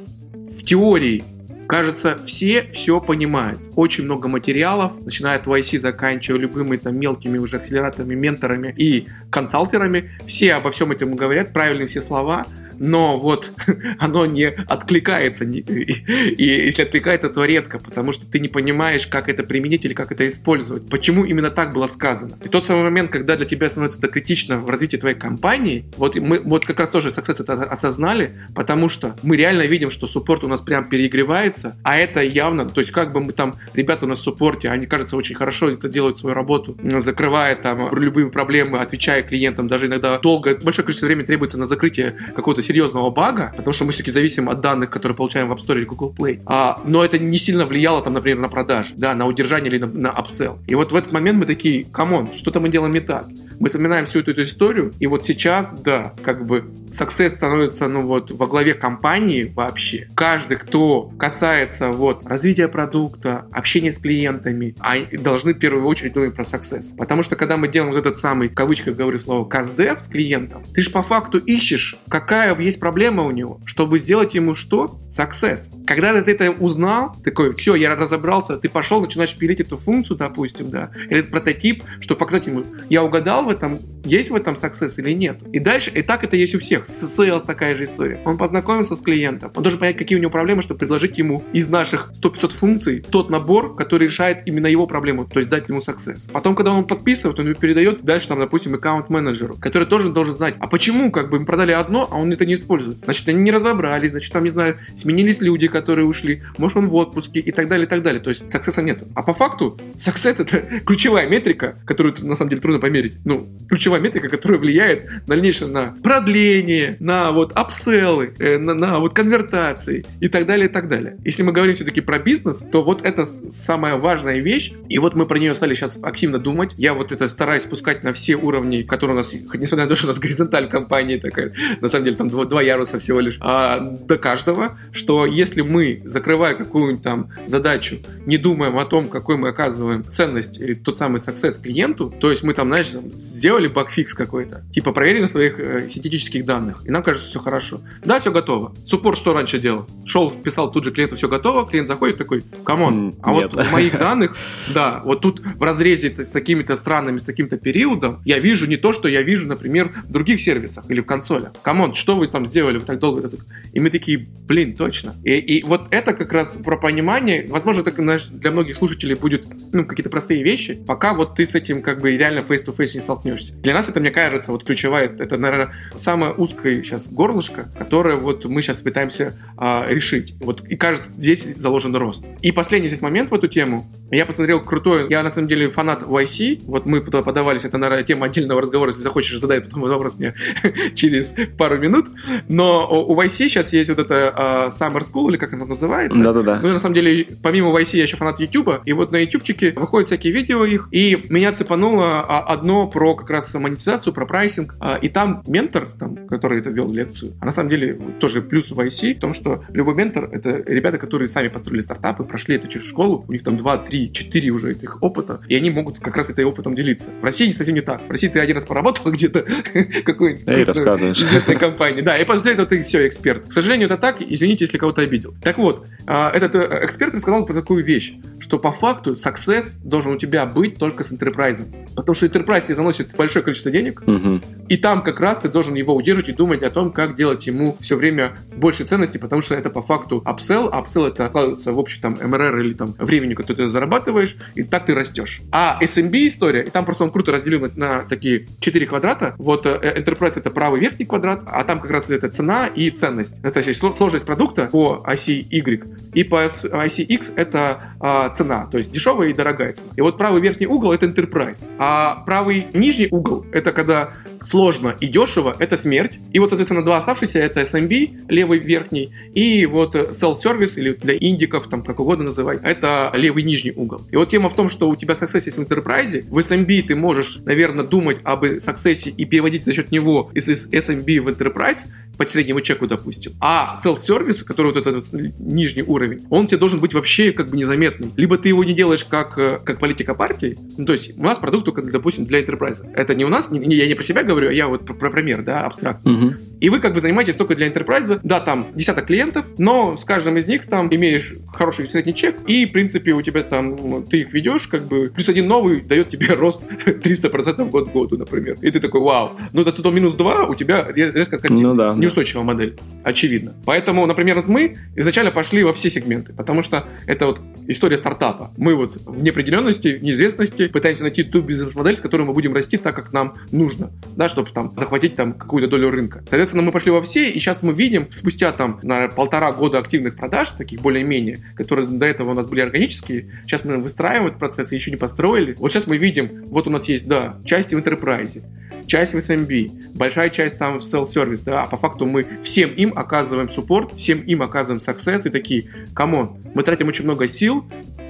[0.50, 1.24] в теории
[1.68, 3.60] Кажется, все все понимают.
[3.76, 10.12] Очень много материалов, начиная от YC, заканчивая любыми там мелкими уже акселераторами, менторами и консалтерами.
[10.26, 12.46] Все обо всем этом говорят, правильные все слова,
[12.80, 13.52] но вот
[14.00, 15.46] оно не откликается.
[15.46, 19.94] И, и если откликается, то редко, потому что ты не понимаешь, как это применить или
[19.94, 20.90] как это использовать.
[20.90, 22.38] Почему именно так было сказано.
[22.44, 26.16] И тот самый момент, когда для тебя становится это критично в развитии твоей компании, вот
[26.16, 30.44] мы вот как раз тоже Success это осознали, потому что мы реально видим, что суппорт
[30.44, 34.10] у нас прям перегревается, а это явно, то есть как бы мы там, ребята у
[34.10, 38.30] нас в support е, они, кажется, очень хорошо это делают свою работу, закрывая там любые
[38.30, 43.54] проблемы, отвечая клиентам, даже иногда долго, большое количество времени требуется на закрытие какого-то серьезного бага,
[43.56, 46.42] потому что мы все-таки зависим от данных, которые получаем в App Store или Google Play.
[46.46, 49.88] А, но это не сильно влияло, там, например, на продажи, да, на удержание или на,
[49.88, 50.60] на upsell.
[50.68, 53.26] И вот в этот момент мы такие, come on, что-то мы делаем не так.
[53.60, 58.02] Мы вспоминаем всю эту, эту историю, и вот сейчас, да, как бы success становится, ну
[58.02, 60.08] вот, во главе компании вообще.
[60.16, 66.36] Каждый, кто касается вот развития продукта, общения с клиентами, они должны в первую очередь думать
[66.36, 66.96] про success.
[66.98, 70.64] Потому что когда мы делаем вот этот самый, в кавычках говорю слово, custdev с клиентом,
[70.74, 75.00] ты же по факту ищешь, какая есть проблема у него, чтобы сделать ему что?
[75.10, 75.70] Success.
[75.86, 80.70] Когда ты это узнал, такой, все, я разобрался, ты пошел, начинаешь пилить эту функцию, допустим,
[80.70, 84.96] да, или этот прототип, чтобы показать ему, я угадал в этом, есть в этом success
[84.98, 85.42] или нет.
[85.52, 86.88] И дальше, и так это есть у всех.
[86.88, 88.22] С sales такая же история.
[88.26, 91.70] Он познакомился с клиентом, он должен понять, какие у него проблемы, чтобы предложить ему из
[91.70, 96.32] наших 100-500 функций тот набор, который решает именно его проблему, то есть дать ему success.
[96.32, 100.56] Потом, когда он подписывает, он его передает дальше, там, допустим, аккаунт-менеджеру, который тоже должен знать,
[100.60, 103.00] а почему, как бы, им продали одно, а он это не используют.
[103.04, 106.96] Значит, они не разобрались, значит, там, не знаю, сменились люди, которые ушли, может, он в
[106.96, 108.22] отпуске и так далее, и так далее.
[108.22, 109.08] То есть, саксесса нету.
[109.16, 113.16] А по факту, success это ключевая метрика, которую, на самом деле, трудно померить.
[113.26, 119.00] Ну, ключевая метрика, которая влияет дальнейшее на продление, на вот upsell ы, э, на, на
[119.00, 121.18] вот конвертации и так далее, и так далее.
[121.24, 125.26] Если мы говорим все-таки про бизнес, то вот это самая важная вещь, и вот мы
[125.26, 126.72] про нее стали сейчас активно думать.
[126.78, 130.08] Я вот это стараюсь пускать на все уровни, которые у нас, несмотря на то, что
[130.08, 133.80] у нас горизонталь компании такая, на самом деле там два, два яруса всего лишь, а,
[133.80, 139.50] до каждого, что если мы, закрывая какую-нибудь там задачу, не думаем о том, какой мы
[139.50, 144.14] оказываем ценность или тот самый success клиенту, то есть мы там, знаешь, там, сделали bugfix
[144.14, 147.82] какой-то, типа проверили на своих э, синтетических данных, и нам кажется, все хорошо.
[148.04, 148.74] Да, все готово.
[148.86, 149.88] Support что раньше делал?
[150.06, 153.54] Шел, писал тут же клиенту, все готово, клиент заходит такой, come on, а Нет.
[153.54, 154.36] вот в моих данных,
[154.74, 158.92] да, вот тут в разрезе с такими-то странами, с таким-то периодом, я вижу не то,
[158.92, 161.54] что я вижу, например, в других сервисах или в консолях.
[161.62, 163.38] Come on, что вы там сделали, вы так долго это...
[163.74, 165.16] И мы такие, блин, точно.
[165.24, 167.92] И, и вот это как раз про понимание, возможно, это
[168.32, 172.16] для многих слушателей будет, ну, какие-то простые вещи, пока вот ты с этим как бы
[172.16, 173.56] реально face-to-face не столкнешься.
[173.56, 178.46] Для нас это, мне кажется, вот ключевая, это, наверное, самое узкое сейчас горлышко, которое вот
[178.46, 180.36] мы сейчас пытаемся а, решить.
[180.40, 182.24] Вот и кажется, здесь заложен рост.
[182.42, 183.90] И последний здесь момент в эту тему.
[184.12, 188.04] Я посмотрел крутой, я на самом деле фанат YC, вот мы туда подавались, это, наверное,
[188.04, 190.36] тема отдельного разговора, если захочешь, задай потом вопрос мне
[190.96, 192.08] через пару минут.
[192.48, 196.22] Но у YC сейчас есть вот это uh, Summer School, или как оно называется.
[196.22, 196.60] Да-да-да.
[196.62, 200.08] Ну, на самом деле, помимо YC я еще фанат YouTube, и вот на ютубчике выходят
[200.08, 204.96] всякие видео их, и меня цепануло а, одно про как раз монетизацию, про прайсинг, а,
[204.96, 208.80] и там ментор, там, который это вел лекцию, а на самом деле тоже плюс в
[208.80, 212.86] YC в том, что любой ментор— это ребята, которые сами построили стартапы, прошли это через
[212.86, 216.30] школу, у них там 2, 3, 4 уже этих опыта, и они могут как раз
[216.30, 217.10] этой опытом делиться.
[217.22, 218.02] В России совсем не так.
[218.08, 219.42] В России ты один раз поработал где-то
[220.06, 223.48] какой-нибудь известной компании, да, и после этого ты все, эксперт.
[223.48, 225.34] К сожалению, это так, извините, если кого-то обидел.
[225.42, 230.14] Так вот, а, этот э, эксперт рассказал про такую вещь, что по факту success должен
[230.14, 231.66] у тебя быть только с enterprise.
[231.96, 234.42] Потому что enterprise тебе заносит большое количество денег, угу.
[234.68, 237.78] и там как раз ты должен его удерживать и думать о том, как делать ему
[237.80, 241.80] все время больше ценности, потому что это по факту upsell, а upsell это откладывается в
[241.80, 245.42] общий там MRR или там времени, которое ты зарабатываешь, и так ты растешь.
[245.52, 249.36] А SMB история, и там просто он круто разделил на, на такие четыре квадрата.
[249.38, 253.36] Вот э, enterprise это правый верхний квадрат, а там как раз это цена и ценность.
[253.44, 255.84] Это есть сложность продукта по оси Y.
[256.14, 259.90] И по оси X это а, цена, то есть дешевая и дорогая цена.
[259.96, 265.08] И вот правый верхний угол это enterprise, а правый нижний угол это когда сложно и
[265.08, 266.20] дешево, это смерть.
[266.32, 271.68] И вот, соответственно, два оставшиеся это SMB, левый верхний, и вот self-service, или для индиков,
[271.70, 274.02] там как угодно называй, это левый нижний угол.
[274.12, 276.96] И вот тема в том, что у тебя success есть в enterprise, в SMB ты
[276.96, 281.88] можешь, наверное, думать об success и переводить за счет него из SMB в enterprise, mais
[282.18, 283.34] по среднему чеку, допустим.
[283.40, 285.04] А селф-сервис, который вот этот
[285.40, 288.12] нижний уровень, он тебе должен быть вообще как бы незаметным.
[288.16, 291.38] Либо ты его не делаешь как, э, как политика партии, ну, то есть у нас
[291.40, 292.86] продукт только, допустим, для enterprise.
[292.94, 295.10] Это не у нас, не, я не про себя говорю, а я вот про, про
[295.10, 296.06] пример, да, абстракт.
[296.06, 296.34] Угу.
[296.62, 300.38] И вы как бы занимаетесь только для enterprise, да, там десяток клиентов, но с каждым
[300.38, 304.34] из них там имеешь хороший средний чек, и, в принципе, у тебя там, ты их
[304.34, 308.56] ведешь, как бы, плюс один новый дает тебе рост 300% год к году, например.
[308.62, 309.32] И ты такой, вау.
[309.52, 311.70] Ну, до минус 2 у тебя резко картина.
[311.70, 313.56] Ну, да, Неустойчивая модель, очевидно.
[313.66, 318.52] Поэтому, например, вот мы изначально пошли во все сегменты, потому что это вот история стартапа.
[318.58, 322.78] Мы вот в неопределенности, в неизвестности пытаемся найти ту бизнес-модель, с которой мы будем расти
[322.78, 326.20] так, как нам нужно, да, чтобы там захватить там какую-то долю рынка.
[326.28, 330.16] Соответственно, мы пошли во все, и сейчас мы видим, спустя там на полтора года активных
[330.16, 334.72] продаж, таких более-менее, которые до этого у нас были органические, сейчас мы выстраиваем этот процесс
[334.72, 335.56] и еще не построили.
[335.58, 338.44] Вот сейчас мы видим, вот у нас есть, да, части в enterprise,
[338.86, 342.94] часть в SMB, большая часть там в self-service, да, а по факту мы всем им
[342.96, 347.66] оказываем support, всем им оказываем success и такие, come on, мы тратим очень много сил,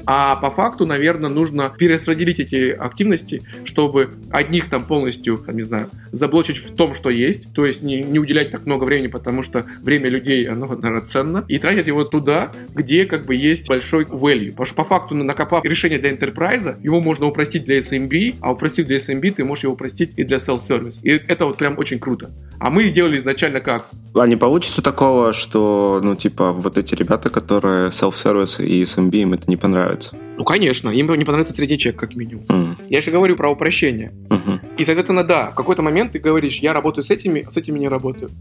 [0.06, 5.90] а по факту, наверное, нужно перераспределить эти активности, чтобы одних там полностью, там, не знаю,
[6.12, 9.66] заблочить в том, что есть, то есть не, не уделять так много времени, потому что
[9.82, 14.52] время людей, оно, наверное, ценно, и тратить его туда, где как бы есть большой value.
[14.52, 18.86] Потому что по факту, накопав решение для enterprise, его можно упростить для SMB, а упростив
[18.88, 21.00] для SMB, ты можешь его упростить и для self-service.
[21.04, 22.30] И это вот прям очень круто.
[22.60, 23.88] А мы делали изначально как?
[24.16, 29.34] А не получится такого, что, ну, типа, вот эти ребята, которые self-service и SMB, им
[29.34, 29.93] это не понравится?
[30.38, 32.46] Ну, конечно, им не понравится средний чек, как минимум.
[32.46, 32.76] Mm.
[32.90, 34.12] Я же говорю про упрощение.
[34.30, 34.60] Uh-huh.
[34.78, 37.80] И, соответственно, да, в какой-то момент ты говоришь, я работаю с этими, а с этими
[37.80, 38.32] не работаю.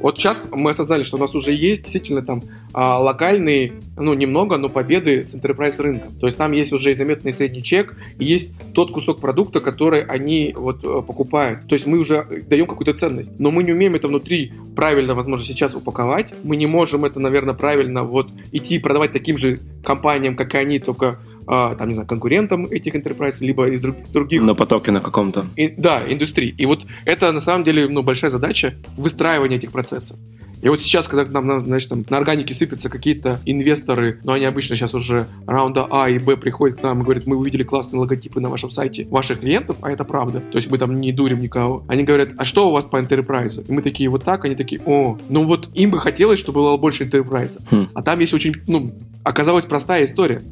[0.00, 4.56] Вот сейчас мы осознали, что у нас уже есть действительно там а, локальные, ну, немного,
[4.56, 6.10] но победы с enterprise рынком.
[6.20, 10.02] То есть там есть уже и заметный средний чек, и есть тот кусок продукта, который
[10.02, 11.66] они вот э, покупают.
[11.66, 13.38] То есть мы уже даем какую-то ценность.
[13.38, 16.32] Но мы не умеем это внутри правильно, возможно, сейчас упаковать.
[16.44, 20.78] Мы не можем это, наверное, правильно вот идти продавать таким же компаниям, как и они,
[20.78, 24.42] только а, там, не знаю, конкурентам этих enterprise, либо из других...
[24.42, 25.46] На потоке на каком-то.
[25.56, 26.54] И, да, индустрии.
[26.58, 30.18] И вот это, на самом деле, ну, большая задача выстраивания этих процессов.
[30.60, 34.44] И вот сейчас, когда к нам, значит, там, на органике сыпятся какие-то инвесторы, но они
[34.44, 38.00] обычно сейчас уже раунда А и Б приходят к нам и говорят, мы увидели классные
[38.00, 40.40] логотипы на вашем сайте ваших клиентов, а это правда.
[40.40, 41.84] То есть мы там не дурим никого.
[41.88, 43.64] Они говорят, а что у вас по enterprise?
[43.66, 46.76] И мы такие, вот так, они такие, о, ну вот им бы хотелось, чтобы было
[46.76, 47.60] больше enterprise.
[47.70, 47.88] Хм.
[47.94, 50.42] А там есть очень, ну, оказалась простая история.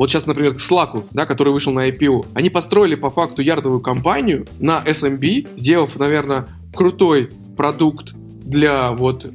[0.00, 3.82] Вот сейчас, например, к Slack, да, который вышел на IPO, они построили по факту ярдовую
[3.82, 8.14] компанию на SMB, сделав, наверное, крутой продукт
[8.50, 9.26] для вот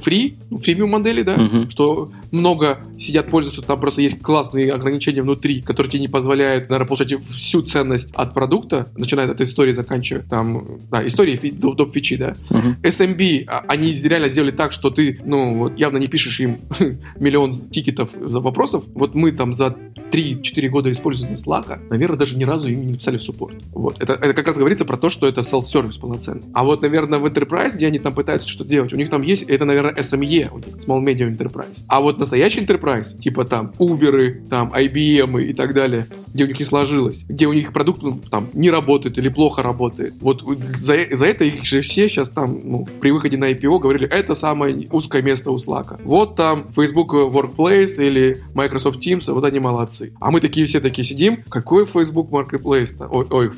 [0.00, 1.70] фри, фримиум модели, да, uh-huh.
[1.70, 6.88] что много сидят, пользуются, там просто есть классные ограничения внутри, которые тебе не позволяют, наверное,
[6.88, 12.34] получать всю ценность от продукта, начиная от истории, заканчивая там, да, истории доп, фичи, да.
[12.50, 12.80] Uh-huh.
[12.82, 16.60] SMB, а, они реально сделали так, что ты, ну, вот явно не пишешь им
[17.18, 18.84] миллион тикетов за вопросов.
[18.94, 19.76] Вот мы там за
[20.10, 23.62] 3-4 года использования Slack, наверное, даже ни разу им не написали в суппорт.
[23.72, 24.02] Вот.
[24.02, 26.42] Это, это как раз говорится про то, что это self-service полноценный.
[26.54, 29.42] А вот, наверное, в Enterprise, где они там пытаются что делать, у них там есть,
[29.44, 31.84] это, наверное, SME, у них, Small Medium Enterprise.
[31.88, 36.58] А вот настоящий Enterprise, типа там Uber, там IBM и так далее, где у них
[36.58, 40.14] не сложилось, где у них продукт ну, там не работает или плохо работает.
[40.20, 44.08] Вот за, за это их же все сейчас там, ну, при выходе на IPO говорили,
[44.08, 46.00] это самое узкое место у Slack.
[46.04, 50.12] Вот там Facebook Workplace или Microsoft Teams, вот они молодцы.
[50.20, 53.08] А мы такие все такие сидим, какой Facebook Marketplace-то?
[53.08, 53.50] Ой, ой,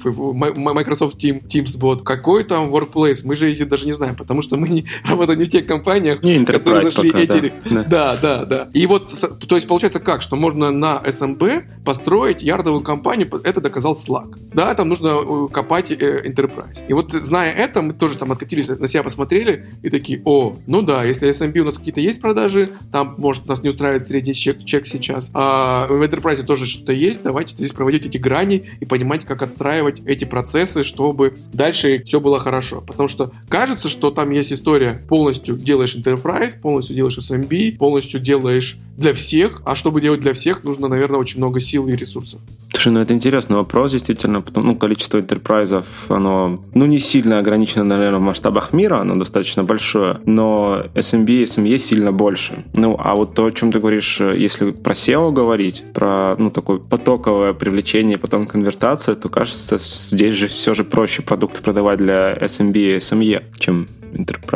[0.74, 3.22] Microsoft Team, Teams бот, какой там Workplace?
[3.24, 6.22] Мы же эти даже не знаем, потому что мы не работаем не в тех компаниях,
[6.22, 7.52] не которые зашли пока, эти...
[7.70, 7.84] Да.
[7.84, 8.68] да, да, да.
[8.72, 9.08] И вот,
[9.48, 14.36] то есть получается как, что можно на SMB построить ярдовую компанию, это доказал Slack.
[14.52, 16.86] Да, там нужно э, копать э, Enterprise.
[16.88, 20.82] И вот зная это, мы тоже там откатились, на себя посмотрели и такие, о, ну
[20.82, 24.64] да, если SMB у нас какие-то есть продажи, там, может, нас не устраивает средний чек,
[24.64, 29.24] чек сейчас, а в Enterprise тоже что-то есть, давайте здесь проводить эти грани и понимать,
[29.24, 32.80] как отстраивать эти процессы, чтобы дальше все было хорошо.
[32.80, 34.67] Потому что кажется, что там есть история,
[35.08, 40.64] полностью делаешь Enterprise, полностью делаешь SMB, полностью делаешь для всех, а чтобы делать для всех,
[40.64, 42.40] нужно, наверное, очень много сил и ресурсов.
[42.72, 47.84] Слушай, ну это интересный вопрос, действительно, потому, ну, количество интерпрайзов, оно, ну, не сильно ограничено,
[47.84, 52.64] наверное, в масштабах мира, оно достаточно большое, но SMB и SME сильно больше.
[52.74, 56.78] Ну, а вот то, о чем ты говоришь, если про SEO говорить, про, ну, такое
[56.78, 62.72] потоковое привлечение, потом конвертация, то, кажется, здесь же все же проще продукты продавать для SMB
[62.72, 63.86] и SME, чем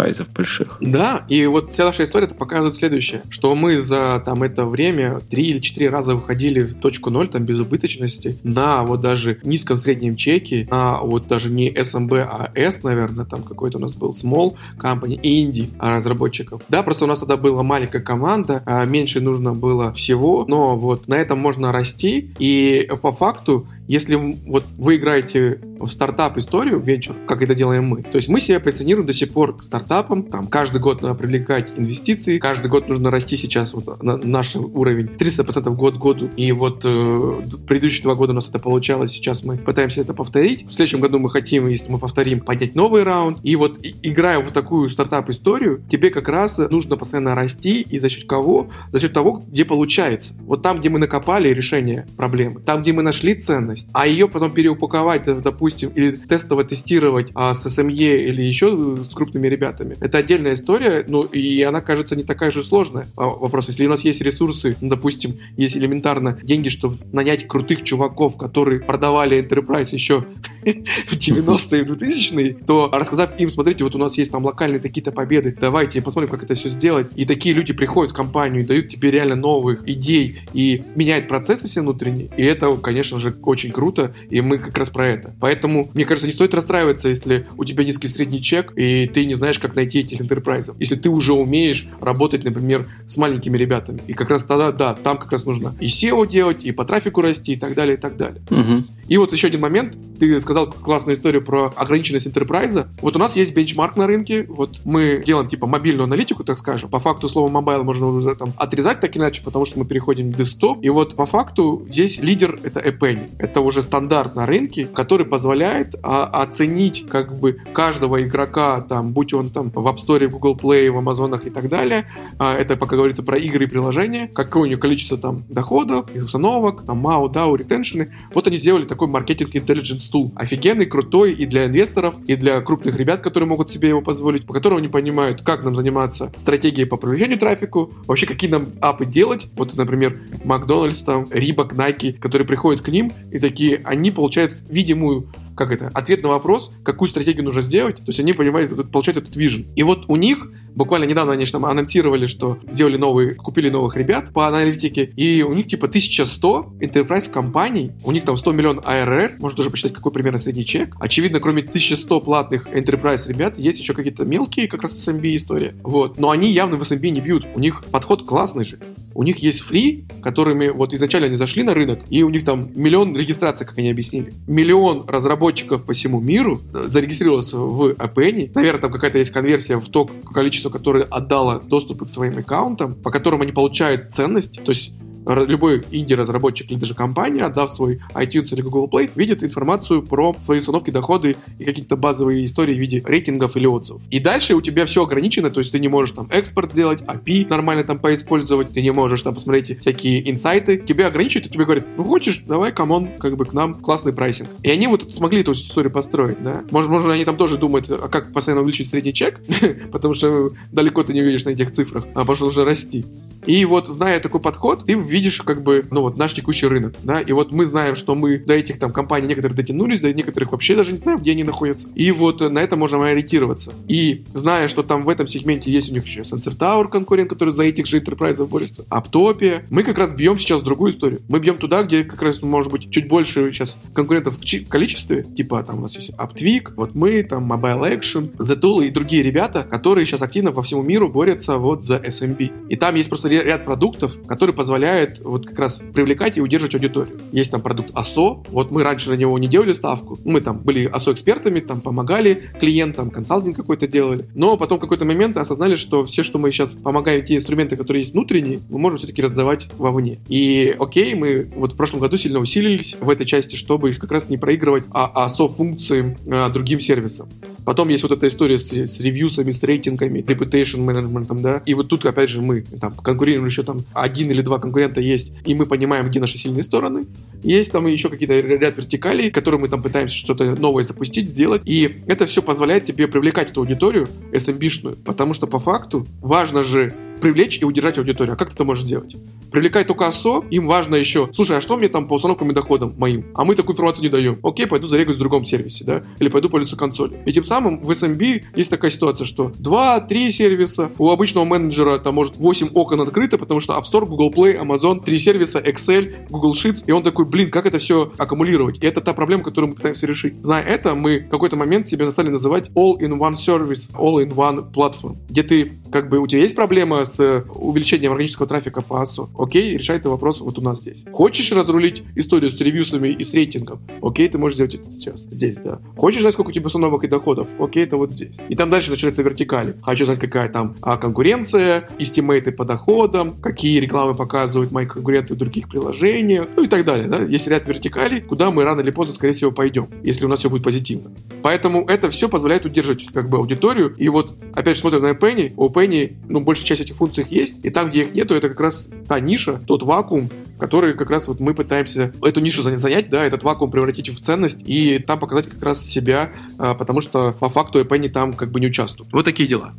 [0.02, 0.76] интерпрайзов больших.
[0.80, 5.44] Да, и вот вся наша история показывает следующее, что мы за там это время три
[5.44, 10.16] или четыре раза выходили в точку ноль, там без убыточности, на вот даже низком среднем
[10.16, 14.54] чеке, на вот даже не SMB, а S, наверное, там какой-то у нас был small
[14.78, 16.62] company, инди разработчиков.
[16.68, 21.08] Да, просто у нас тогда была маленькая команда, а меньше нужно было всего, но вот
[21.08, 27.16] на этом можно расти, и по факту если вот вы играете в стартап-историю, в венчур,
[27.26, 30.46] как это делаем мы, то есть мы себя позиционируем до сих пор к стартапам, там
[30.46, 35.74] каждый год надо привлекать инвестиции, каждый год нужно расти сейчас вот на наш уровень 300%
[35.74, 40.00] год году, и вот э, предыдущие два года у нас это получалось, сейчас мы пытаемся
[40.00, 40.64] это повторить.
[40.66, 44.52] В следующем году мы хотим, если мы повторим, поднять новый раунд, и вот играя в
[44.52, 48.70] такую стартап-историю, тебе как раз нужно постоянно расти, и за счет кого?
[48.92, 50.34] За счет того, где получается.
[50.42, 54.28] Вот там, где мы накопали решение проблемы, там, где мы нашли ценность, ценность, а ее
[54.28, 59.96] потом переупаковать, э, допустим, или тестово тестировать а, с SME или еще с крупными ребятами,
[60.00, 63.06] это отдельная история, ну и она кажется не такая же сложная.
[63.16, 67.82] А, вопрос, если у нас есть ресурсы, ну, допустим, есть элементарно деньги, чтобы нанять крутых
[67.82, 70.24] чуваков, которые продавали Enterprise еще
[70.62, 75.56] в 90-е, 2000-е, то рассказав им, смотрите, вот у нас есть там локальные такие-то победы,
[75.58, 77.08] давайте посмотрим, как это все сделать.
[77.16, 81.66] И такие люди приходят в компанию и дают тебе реально новых идей и меняют процессы
[81.66, 82.30] все внутренние.
[82.36, 85.34] И это, конечно же, очень очень круто, и мы как раз про это.
[85.40, 89.34] Поэтому, мне кажется, не стоит расстраиваться, если у тебя низкий средний чек, и ты не
[89.34, 90.76] знаешь, как найти этих enterprise ов.
[90.80, 94.00] Если ты уже умеешь работать, например, с маленькими ребятами.
[94.08, 97.20] И как раз тогда, да, там как раз нужно и SEO делать, и по трафику
[97.20, 98.42] расти, и так далее, и так далее.
[98.50, 98.84] Угу.
[99.08, 99.96] И вот еще один момент.
[100.18, 102.88] Ты сказал классную историю про ограниченность enterprise а.
[103.00, 104.44] Вот у нас есть бенчмарк на рынке.
[104.48, 106.88] Вот мы делаем типа мобильную аналитику, так скажем.
[106.88, 110.36] По факту слово mobile можно уже там отрезать так иначе, потому что мы переходим в
[110.36, 110.78] десктоп.
[110.82, 113.28] И вот по факту здесь лидер это App Annie.
[113.38, 119.32] Это уже стандарт на рынке, который позволяет а, оценить как бы каждого игрока, там, будь
[119.32, 122.06] он там в App Store, в Google Play, в Амазонах и так далее.
[122.38, 124.28] А, это пока говорится про игры и приложения.
[124.28, 128.14] Какое у него количество там доходов, установок, там MAU, DAO, ретеншены.
[128.34, 130.32] Вот они сделали такой маркетинг intelligence tool.
[130.36, 134.54] Офигенный, крутой и для инвесторов, и для крупных ребят, которые могут себе его позволить, по
[134.54, 139.48] которому они понимают, как нам заниматься стратегией по привлечению трафику, вообще какие нам апы делать.
[139.56, 145.28] Вот, например, Макдональдс, там, Рибок, Nike, которые приходят к ним и такие они получают видимую
[145.54, 147.96] как это, ответ на вопрос, какую стратегию нужно сделать.
[147.96, 149.66] То есть они понимают, получают этот вижен.
[149.76, 153.96] И вот у них, буквально недавно они же там анонсировали, что сделали новые, купили новых
[153.96, 158.78] ребят по аналитике, и у них типа 1100 enterprise компаний, у них там 100 миллион
[158.78, 160.96] ARR, можно тоже посчитать, какой примерно средний чек.
[161.00, 165.74] Очевидно, кроме 1100 платных enterprise ребят, есть еще какие-то мелкие, как раз SMB история.
[165.82, 166.18] Вот.
[166.18, 167.46] Но они явно в SMB не бьют.
[167.54, 168.78] У них подход классный же.
[169.14, 172.70] У них есть фри, которыми вот изначально они зашли на рынок, и у них там
[172.74, 174.32] миллион регистраций, как они объяснили.
[174.46, 178.52] Миллион разработчиков по всему миру зарегистрировалось в APN.
[178.54, 183.10] Наверное, там какая-то есть конверсия в то количество, которое отдало доступы к своим аккаунтам, по
[183.10, 184.62] которым они получают ценность.
[184.62, 184.92] То есть
[185.26, 190.58] любой инди-разработчик или даже компания, отдав свой iTunes или Google Play, видит информацию про свои
[190.58, 194.02] установки, доходы и какие-то базовые истории в виде рейтингов или отзывов.
[194.10, 197.48] И дальше у тебя все ограничено, то есть ты не можешь там экспорт сделать, API
[197.48, 201.86] нормально там поиспользовать, ты не можешь там посмотреть всякие инсайты, тебя ограничивают, и тебе говорят,
[201.96, 204.48] ну хочешь, давай, come on, как бы к нам классный pricing.
[204.62, 206.64] И они вот смогли эту историю построить, да.
[206.70, 209.40] Может, может, они там тоже думают, а как постоянно увеличить средний чек,
[209.92, 213.04] потому что далеко ты не увидишь на этих цифрах, а пошел уже расти.
[213.46, 217.20] И вот, зная такой подход, ты видишь как бы, ну вот, наш текущий рынок, да,
[217.20, 220.76] и вот мы знаем, что мы до этих там компаний некоторые дотянулись, до некоторых вообще
[220.76, 221.88] даже не знаем, где они находятся.
[221.94, 223.72] И вот на это можем ориентироваться.
[223.88, 227.50] И зная, что там в этом сегменте есть у них еще Sensor Tower конкурент, который
[227.50, 231.22] за этих же enterprise борется, Apptopia, мы как раз бьем сейчас другую историю.
[231.28, 235.62] Мы бьем туда, где как раз, может быть, чуть больше сейчас конкурентов в количестве, типа
[235.62, 240.06] там у нас есть AppTweak, вот мы, там Mobile Action, TheTool и другие ребята, которые
[240.06, 242.68] сейчас активно по всему миру борются вот за SMB.
[242.68, 247.20] И там есть просто ряд продуктов, которые позволяют вот как раз привлекать и удерживать аудиторию.
[247.32, 250.86] Есть там продукт АСО, вот мы раньше на него не делали ставку, мы там были
[250.86, 256.38] АСО-экспертами, там помогали клиентам, консалтинг какой-то делали, но потом какой-то момент осознали, что все, что
[256.38, 260.18] мы сейчас помогаем, те инструменты, которые есть внутренние, мы можем все-таки раздавать вовне.
[260.28, 264.28] И окей, мы вот в прошлом году сильно усилились в этой части, чтобы как раз
[264.28, 267.28] не проигрывать а АСО-функции а, другим сервисам.
[267.64, 271.88] Потом есть вот эта история с, с ревьюсами, с рейтингами, reputation management, да, и вот
[271.88, 275.66] тут опять же мы там конкурируем еще там один или два конкурента есть, и мы
[275.66, 277.06] понимаем, где наши сильные стороны.
[277.42, 282.02] Есть там еще какие-то ряд вертикалей, которые мы там пытаемся что-то новое запустить, сделать, и
[282.06, 287.58] это все позволяет тебе привлекать эту аудиторию SMB-шную, потому что по факту важно же привлечь
[287.60, 288.34] и удержать аудиторию.
[288.34, 289.16] А как ты это можешь сделать?
[289.52, 292.94] привлекать только ОСО, им важно еще, слушай, а что мне там по установкам и доходам
[292.96, 293.26] моим?
[293.34, 294.40] А мы такую информацию не даем.
[294.42, 297.20] Окей, пойду зарегаюсь в другом сервисе, да, или пойду пользоваться консолью.
[297.26, 302.14] И тем самым в SMB есть такая ситуация, что 2-3 сервиса, у обычного менеджера там
[302.14, 306.52] может 8 окон открыто, потому что App Store, Google Play, Amazon, 3 сервиса, Excel, Google
[306.52, 308.82] Sheets, и он такой, блин, как это все аккумулировать?
[308.82, 310.42] И это та проблема, которую мы пытаемся решить.
[310.42, 315.72] Зная это, мы в какой-то момент себе стали называть All-in-One Service, All-in-One Platform, где ты,
[315.90, 319.28] как бы, у тебя есть проблема с увеличением органического трафика по ASO?
[319.38, 321.04] Окей, решай этот вопрос вот у нас здесь.
[321.12, 323.80] Хочешь разрулить историю с ревьюсами и с рейтингом?
[324.00, 325.80] Окей, ты можешь сделать это сейчас, здесь, да.
[325.98, 327.41] Хочешь знать, сколько у тебя установок и доходов?
[327.58, 328.36] Окей, это вот здесь.
[328.48, 329.76] И там дальше начинается вертикали.
[329.82, 335.38] Хочу знать, какая там а, конкуренция, эстимейты по доходам, какие рекламы показывают мои конкуренты в
[335.38, 337.06] других приложениях, ну и так далее.
[337.06, 337.18] Да?
[337.18, 340.50] Есть ряд вертикалей, куда мы рано или поздно, скорее всего, пойдем, если у нас все
[340.50, 341.10] будет позитивно.
[341.42, 343.94] Поэтому это все позволяет удержать как бы аудиторию.
[343.96, 347.64] И вот, опять же, смотрим на Penny, у Penny, ну, большая часть этих функций есть,
[347.64, 351.28] и там, где их нету, это как раз та ниша, тот вакуум, который как раз
[351.28, 355.48] вот мы пытаемся эту нишу занять, да, этот вакуум превратить в ценность и там показать
[355.48, 359.12] как раз себя, а, потому что по факту Penny там как бы не участвует.
[359.12, 359.72] Вот такие дела.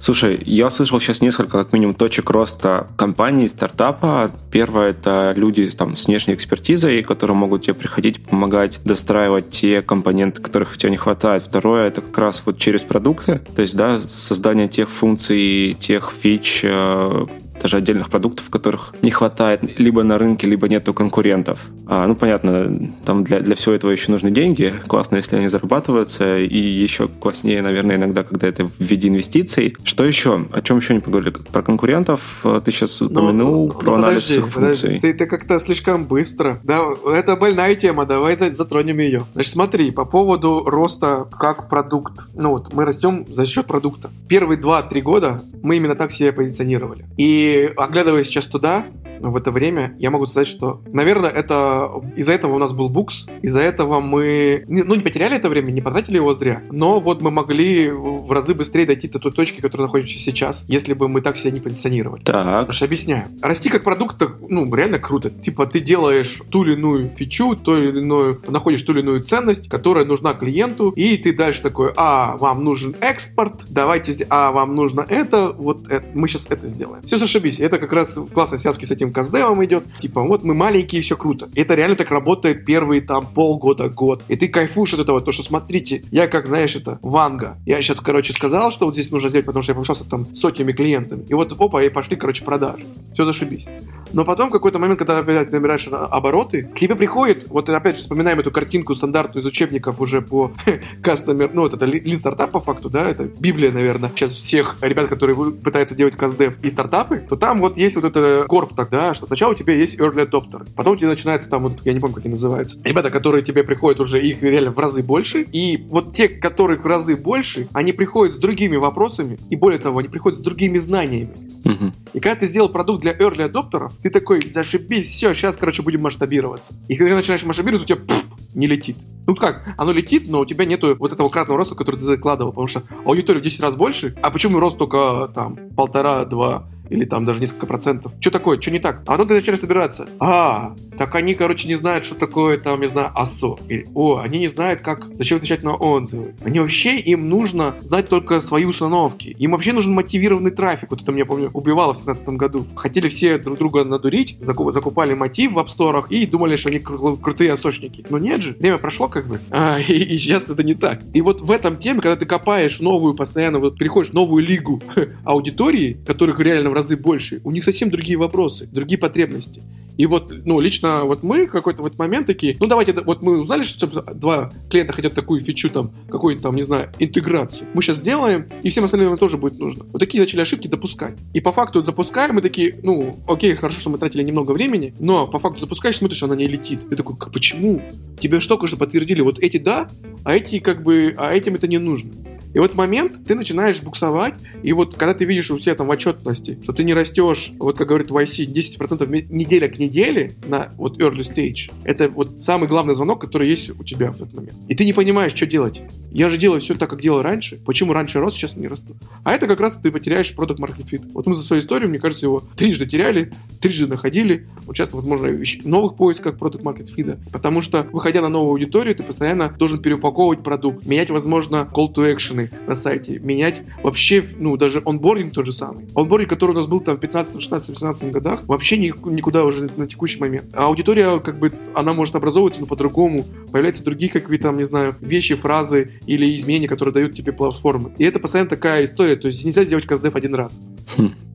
[0.00, 4.30] Слушай, я слышал сейчас несколько, как минимум, точек роста компаний, стартапа.
[4.50, 10.42] Первое— это люди там, с внешней экспертизой, которые могут тебе приходить, помогать достраивать те компоненты,
[10.42, 11.42] которых у тебя не хватает.
[11.42, 16.60] Второе— это как раз вот через продукты, то есть, да, создание тех функций, тех фич,
[16.64, 17.26] э,
[17.60, 21.60] даже отдельных продуктов, которых не хватает либо на рынке, либо нету конкурентов.
[21.86, 24.72] А, ну, понятно, там для, для всего этого еще нужны деньги.
[24.86, 26.38] Классно, если они зарабатываются.
[26.38, 29.76] И еще класснее, наверное, иногда, когда это в виде инвестиций.
[29.84, 30.46] Что еще?
[30.52, 31.30] О чем еще не поговорили?
[31.30, 35.00] Про конкурентов ты сейчас упомянул, ну, про ну, анализ подожди, функций.
[35.00, 36.58] Ты, ты как-то слишком быстро.
[36.62, 36.80] Да,
[37.12, 39.24] это больная тема, давай затронем ее.
[39.32, 42.28] Значит, смотри, по поводу роста как продукт.
[42.34, 44.10] Ну вот, мы растем за счет продукта.
[44.28, 47.06] Первые 2-3 года мы именно так себя позиционировали.
[47.16, 48.86] И оглядываясь сейчас туда,
[49.20, 53.26] в это время, я могу сказать, что, наверное, это из-за этого у нас был букс,
[53.42, 57.30] из-за этого мы, ну, не потеряли это время, не потратили его зря, но вот мы
[57.30, 61.36] могли в разы быстрее дойти до той точки, которой находимся сейчас, если бы мы так
[61.36, 62.22] себя не позиционировали.
[62.22, 62.60] Так.
[62.60, 63.26] Потому что объясняю.
[63.42, 65.30] Расти как продукт, ну, реально круто.
[65.30, 69.68] Типа, ты делаешь ту или иную фичу, ту или иную, находишь ту или иную ценность,
[69.68, 75.04] которая нужна клиенту, и ты дальше такой, а, вам нужен экспорт, давайте, а, вам нужно
[75.08, 77.02] это, вот это, мы сейчас это сделаем.
[77.02, 77.60] Все зашибись.
[77.60, 79.84] Это как раз в классной связке с этим этим каздевом идет.
[79.98, 81.48] Типа, вот мы маленькие, все круто.
[81.54, 84.22] И это реально так работает первые там полгода, год.
[84.28, 87.58] И ты кайфуешь от этого, то, что смотрите, я как, знаешь, это Ванга.
[87.66, 90.72] Я сейчас, короче, сказал, что вот здесь нужно сделать, потому что я пообщался там сотнями
[90.72, 91.24] клиентами.
[91.28, 92.84] И вот, опа, и пошли, короче, продажи.
[93.12, 93.66] Все зашибись.
[94.12, 98.02] Но потом в какой-то момент, когда опять набираешь обороты, к тебе приходит, вот опять же
[98.02, 100.52] вспоминаем эту картинку стандартную из учебников уже по
[101.02, 105.08] кастомер, ну вот это лид стартап по факту, да, это Библия, наверное, сейчас всех ребят,
[105.08, 109.14] которые пытаются делать каздев и стартапы, то там вот есть вот это корп так, да,
[109.14, 112.00] что сначала у тебя есть early adopter, потом у тебя начинается там, вот, я не
[112.00, 115.78] помню, как они называются, ребята, которые тебе приходят уже, их реально в разы больше, и
[115.88, 120.08] вот те, которых в разы больше, они приходят с другими вопросами, и более того, они
[120.08, 121.32] приходят с другими знаниями.
[121.64, 121.92] Угу.
[122.14, 126.02] И когда ты сделал продукт для early адоптеров, ты такой, зашибись, все, сейчас, короче, будем
[126.02, 126.74] масштабироваться.
[126.88, 128.24] И когда ты начинаешь масштабироваться, у тебя пфф,
[128.54, 128.98] не летит.
[129.26, 132.50] Ну как, оно летит, но у тебя нету вот этого кратного роста, который ты закладывал,
[132.50, 137.24] потому что аудитория в 10 раз больше, а почему рост только там полтора-два или там
[137.24, 138.12] даже несколько процентов.
[138.20, 138.60] Что такое?
[138.60, 139.02] Что не так?
[139.06, 140.08] А потом ты начинаешь собираться.
[140.18, 143.58] А, так они, короче, не знают, что такое там, я знаю, АСО.
[143.68, 146.34] Или, о, они не знают, как, зачем отвечать на отзывы.
[146.42, 149.34] Они вообще, им нужно знать только свои установки.
[149.38, 150.90] Им вообще нужен мотивированный трафик.
[150.90, 152.66] Вот это меня, помню, убивало в 2017 году.
[152.74, 157.52] Хотели все друг друга надурить, закупали мотив в апсторах и думали, что они кру- крутые
[157.52, 158.04] осочники.
[158.10, 161.00] Но нет же, время прошло как бы, а, и, и сейчас это не так.
[161.14, 164.82] И вот в этом теме, когда ты копаешь новую, постоянно вот переходишь в новую лигу
[165.24, 167.40] аудитории, которых реально в разы больше.
[167.44, 169.62] У них совсем другие вопросы, другие потребности.
[170.00, 173.64] И вот, ну, лично вот мы какой-то вот момент такие, ну, давайте, вот мы узнали,
[173.64, 177.68] что два клиента хотят такую фичу, там, какую-то там, не знаю, интеграцию.
[177.74, 179.84] Мы сейчас сделаем, и всем остальным тоже будет нужно.
[179.92, 181.18] Вот такие начали ошибки допускать.
[181.34, 185.26] И по факту запускаем, мы такие, ну, окей, хорошо, что мы тратили немного времени, но
[185.26, 186.88] по факту запускаешь, смотришь, она не летит.
[186.88, 187.82] Ты такой, почему?
[188.22, 189.90] Тебе что, конечно, подтвердили, вот эти да,
[190.24, 192.12] а эти как бы, а этим это не нужно.
[192.54, 195.86] И в этот момент ты начинаешь буксовать, и вот когда ты видишь у себя там
[195.86, 200.70] в отчетности, что ты не растешь, вот как говорит YC, 10% неделя к неделе на
[200.76, 204.54] вот early stage, это вот самый главный звонок, который есть у тебя в этот момент.
[204.68, 205.82] И ты не понимаешь, что делать.
[206.12, 207.60] Я же делаю все так, как делал раньше.
[207.64, 208.96] Почему раньше рос, сейчас не расту?
[209.24, 211.02] А это как раз ты потеряешь продукт market fit.
[211.12, 214.46] Вот мы за свою историю, мне кажется, его трижды теряли, трижды находили.
[214.66, 217.18] Вот сейчас, возможно, в новых поисках Product Market Fit.
[217.32, 222.14] Потому что, выходя на новую аудиторию, ты постоянно должен переупаковывать продукт, менять, возможно, call to
[222.14, 225.86] action на сайте, менять вообще, ну, даже онбординг тот же самый.
[225.94, 229.86] Онбординг, который у нас был там в 15, 16, 17 годах, вообще никуда уже на
[229.86, 230.46] текущий момент.
[230.52, 233.24] А аудитория, как бы, она может образовываться, но по-другому.
[233.52, 237.92] Появляются другие какие-то, там, не знаю, вещи, фразы или изменения, которые дают тебе платформы.
[237.98, 239.16] И это постоянно такая история.
[239.16, 240.60] То есть нельзя сделать каздев один раз.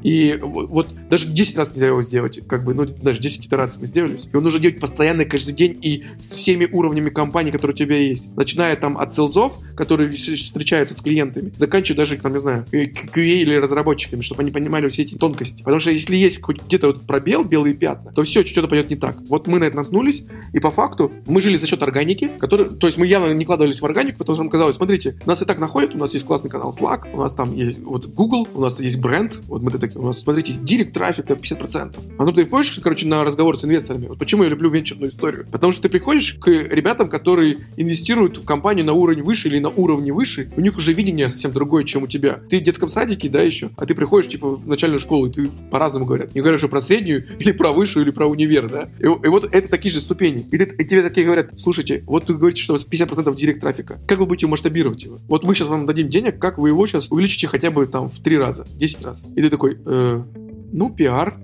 [0.06, 3.88] И вот даже 10 раз нельзя его сделать, как бы, ну, даже 10 итераций мы
[3.88, 4.20] сделали.
[4.32, 8.30] Его нужно делать постоянно, каждый день и с всеми уровнями компании, которые у тебя есть.
[8.36, 13.56] Начиная там от селзов, которые встречаются с клиентами, заканчивая даже, там, не знаю, QA или
[13.56, 15.64] разработчиками, чтобы они понимали все эти тонкости.
[15.64, 18.98] Потому что если есть хоть где-то вот пробел, белые пятна, то все, что-то пойдет не
[18.98, 19.18] так.
[19.28, 22.86] Вот мы на это наткнулись, и по факту мы жили за счет органики, который, то
[22.86, 25.58] есть мы явно не кладывались в органику, потому что нам казалось, смотрите, нас и так
[25.58, 28.80] находят, у нас есть классный канал Slack, у нас там есть вот Google, у нас
[28.80, 31.98] есть бренд, вот мы такие, нас, смотрите, директ трафик 50%.
[32.18, 34.08] А ну ты приходишь, короче, на разговор с инвесторами.
[34.08, 35.48] Вот почему я люблю венчурную историю?
[35.52, 39.70] Потому что ты приходишь к ребятам, которые инвестируют в компанию на уровень выше или на
[39.70, 42.40] уровне выше, у них уже видение совсем другое, чем у тебя.
[42.50, 45.50] Ты в детском садике, да, еще, а ты приходишь, типа, в начальную школу, и ты
[45.72, 46.34] по-разному говорят.
[46.36, 48.90] Не говорят, что про среднюю, или про высшую, или про универ, да.
[49.00, 50.46] И, и вот это такие же ступени.
[50.52, 54.00] И, и тебе такие говорят, слушайте, вот вы говорите, что у вас 50% директ трафика.
[54.08, 55.20] Как вы будете масштабировать его?
[55.28, 58.20] Вот мы сейчас вам дадим денег, как вы его сейчас увеличите хотя бы там в
[58.20, 59.26] 3 раза, 10 раз.
[59.36, 60.24] И ты такой, э,
[60.72, 61.38] ну, пиар.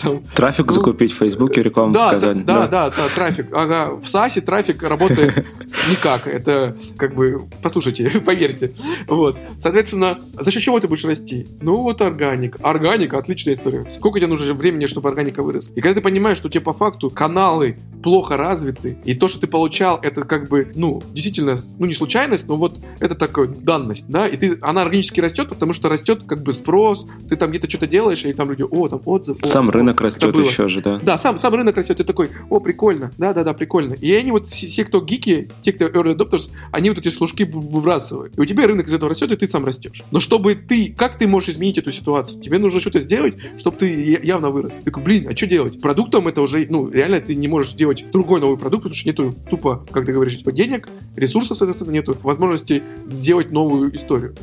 [0.00, 2.44] Там, трафик ну, закупить в Фейсбуке, рекламу да, показать.
[2.44, 3.46] Да, да, да, да, трафик.
[3.52, 5.46] Ага, в САСе трафик работает
[5.90, 6.26] никак.
[6.26, 8.72] Это как бы, послушайте, поверьте.
[9.06, 9.38] Вот.
[9.58, 11.46] Соответственно, за счет чего ты будешь расти?
[11.60, 12.56] Ну, вот органик.
[12.62, 13.86] Органика, отличная история.
[13.96, 15.74] Сколько тебе нужно времени, чтобы органика выросла?
[15.74, 19.40] И когда ты понимаешь, что у тебя по факту каналы плохо развиты, и то, что
[19.40, 24.08] ты получал, это как бы, ну, действительно, ну, не случайность, но вот это такая данность,
[24.08, 27.68] да, и ты, она органически растет, потому что растет как бы спрос, ты там где-то
[27.68, 31.00] что-то делаешь, и там люди, о, там отзыв, о, сам рынок растет еще же, да.
[31.02, 33.94] Да, сам, сам рынок растет, ты такой, о, прикольно, да-да-да, прикольно.
[33.94, 38.36] И они вот, все, кто гики, те, кто early adopters, они вот эти служки выбрасывают.
[38.36, 40.02] И у тебя рынок из этого растет, и ты сам растешь.
[40.10, 42.42] Но чтобы ты, как ты можешь изменить эту ситуацию?
[42.42, 44.74] Тебе нужно что-то сделать, чтобы ты явно вырос.
[44.74, 45.80] Ты такой, блин, а что делать?
[45.80, 49.34] Продуктом это уже, ну, реально ты не можешь сделать другой новый продукт, потому что нету
[49.50, 54.34] тупо, как ты говоришь, типа денег, ресурсов, соответственно, нету возможности сделать новую историю.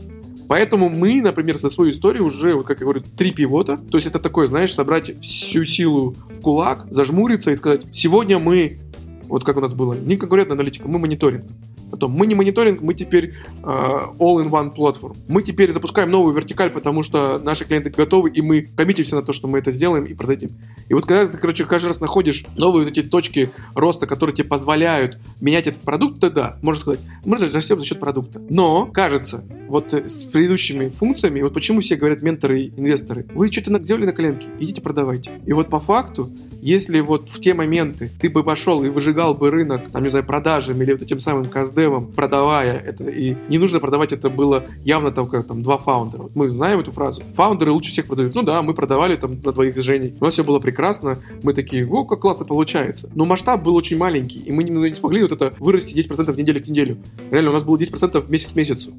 [0.54, 3.78] Поэтому мы, например, за свою историю уже, вот как я говорю, три пивота.
[3.90, 8.78] То есть это такое, знаешь, собрать всю силу в кулак, зажмуриться и сказать, сегодня мы,
[9.24, 11.46] вот как у нас было, не конкурентная аналитика, мы мониторинг.
[11.94, 15.16] Потом мы не мониторинг, мы теперь uh, all-in-one платформ.
[15.28, 19.32] Мы теперь запускаем новую вертикаль, потому что наши клиенты готовы, и мы коммитимся на то,
[19.32, 20.50] что мы это сделаем и продадим.
[20.90, 24.48] И вот когда ты, короче, каждый раз находишь новые вот эти точки роста, которые тебе
[24.48, 28.42] позволяют менять этот продукт, тогда, можно сказать, мы растем за счет продукта.
[28.50, 33.84] Но, кажется, вот с предыдущими функциями, вот почему все говорят менторы и инвесторы, вы что-то
[33.84, 35.42] сделали на коленке, идите продавайте.
[35.46, 39.52] И вот по факту, если вот в те моменты ты бы пошел и выжигал бы
[39.52, 43.58] рынок, там, не знаю, продажами или вот этим самым КСД, девом, продавая это, и не
[43.58, 46.24] нужно продавать это было явно там, как там, два фаундера.
[46.24, 47.22] Вот мы знаем эту фразу.
[47.36, 48.36] Фаундеры лучше всех продают.
[48.36, 50.16] Ну да, мы продавали там на двоих с Женей.
[50.20, 51.18] У нас все было прекрасно.
[51.44, 53.10] Мы такие, о, как классно получается.
[53.16, 56.38] Но масштаб был очень маленький, и мы не, не смогли вот это вырасти 10% в
[56.38, 56.98] неделю к неделю.
[57.32, 58.94] Реально, у нас было 10% в месяц к месяцу.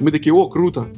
[0.00, 0.88] Мы такие, о, круто.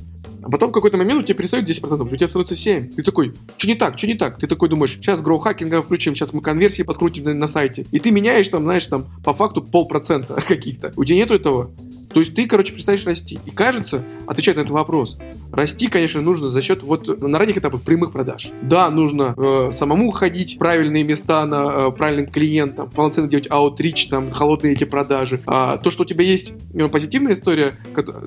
[0.42, 2.94] А потом в какой-то момент у тебя перестает 10%, у тебя становится 7%.
[2.94, 4.38] Ты такой, что не так, что не так?
[4.38, 7.86] Ты такой думаешь, сейчас гроу-хакинга включим, сейчас мы конверсии подкрутим на, на сайте.
[7.90, 10.92] И ты меняешь там, знаешь, там по факту полпроцента каких-то.
[10.96, 11.70] У тебя нету этого.
[12.12, 13.38] То есть ты, короче, перестаешь расти.
[13.44, 15.18] И кажется, отвечать на этот вопрос,
[15.52, 18.50] расти, конечно, нужно за счет вот на ранних этапах прямых продаж.
[18.62, 24.08] Да, нужно э, самому ходить в правильные места на э, правильным клиентам, полноценно делать аутрич,
[24.08, 25.40] там, холодные эти продажи.
[25.46, 27.74] А то, что у тебя есть э, позитивная история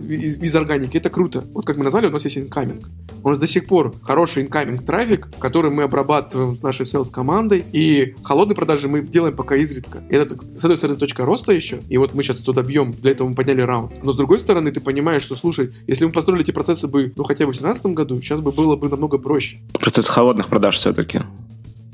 [0.02, 1.44] из, из органики, это круто.
[1.54, 2.88] Вот как мы назвали, у нас есть инкаминг.
[3.24, 7.64] У нас до сих пор хороший инкаминг трафик, который мы обрабатываем с нашей sales командой,
[7.72, 10.04] и холодные продажи мы делаем пока изредка.
[10.10, 13.28] Это, с одной стороны, точка роста еще, и вот мы сейчас туда бьем, для этого
[13.28, 14.04] мы подняли раунд.
[14.04, 17.24] Но с другой стороны, ты понимаешь, что, слушай, если мы построили эти процессы бы, ну,
[17.24, 19.60] хотя бы в 2017 году, сейчас бы было бы намного проще.
[19.74, 21.22] Процесс холодных продаж все-таки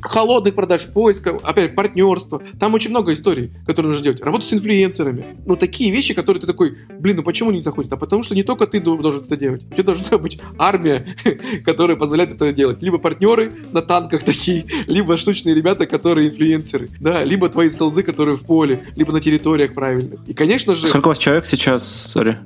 [0.01, 2.41] холодных продаж, поиска, опять партнерства.
[2.59, 4.21] Там очень много историй, которые нужно делать.
[4.21, 5.37] Работа с инфлюенсерами.
[5.45, 7.91] Ну, такие вещи, которые ты такой, блин, ну почему не заходит?
[7.93, 9.63] А потому что не только ты должен это делать.
[9.69, 11.15] У тебя должна быть армия,
[11.65, 12.81] которая позволяет это делать.
[12.81, 16.89] Либо партнеры на танках такие, либо штучные ребята, которые инфлюенсеры.
[16.99, 20.19] Да, либо твои селзы, которые в поле, либо на территориях правильных.
[20.27, 20.87] И, конечно же...
[20.87, 22.37] Сколько у вас человек сейчас, сори?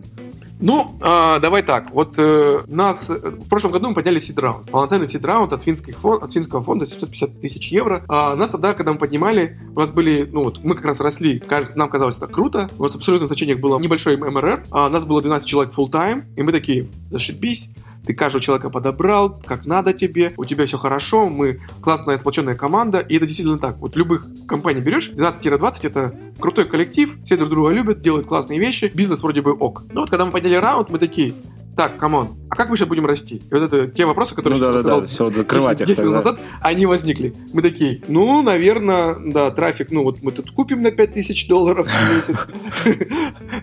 [0.61, 1.91] Ну, э, давай так.
[1.91, 4.69] Вот э, нас в прошлом году мы подняли сид-раунд.
[4.69, 8.05] Полноценный сид-раунд от, финских, от финского фонда 750 тысяч евро.
[8.07, 11.41] А нас тогда, когда мы поднимали, у нас были, ну вот, мы как раз росли,
[11.75, 12.69] нам казалось это круто.
[12.77, 14.65] У нас абсолютно значениях было небольшой МРР.
[14.71, 17.71] А нас было 12 человек full time и мы такие, зашибись
[18.05, 22.99] ты каждого человека подобрал, как надо тебе, у тебя все хорошо, мы классная сплоченная команда,
[22.99, 23.77] и это действительно так.
[23.77, 28.91] Вот любых компаний берешь, 12-20 это крутой коллектив, все друг друга любят, делают классные вещи,
[28.93, 29.83] бизнес вроде бы ок.
[29.91, 31.33] Но вот когда мы подняли раунд, мы такие,
[31.75, 33.37] так, come on, а как мы сейчас будем расти?
[33.37, 35.87] И вот это те вопросы, которые ну, я да, сказал да, все, вот закрывать 10,
[35.87, 37.33] 10 минут назад, они возникли.
[37.53, 42.15] Мы такие, ну, наверное, да, трафик, ну, вот мы тут купим на 5000 долларов в
[42.15, 42.45] месяц.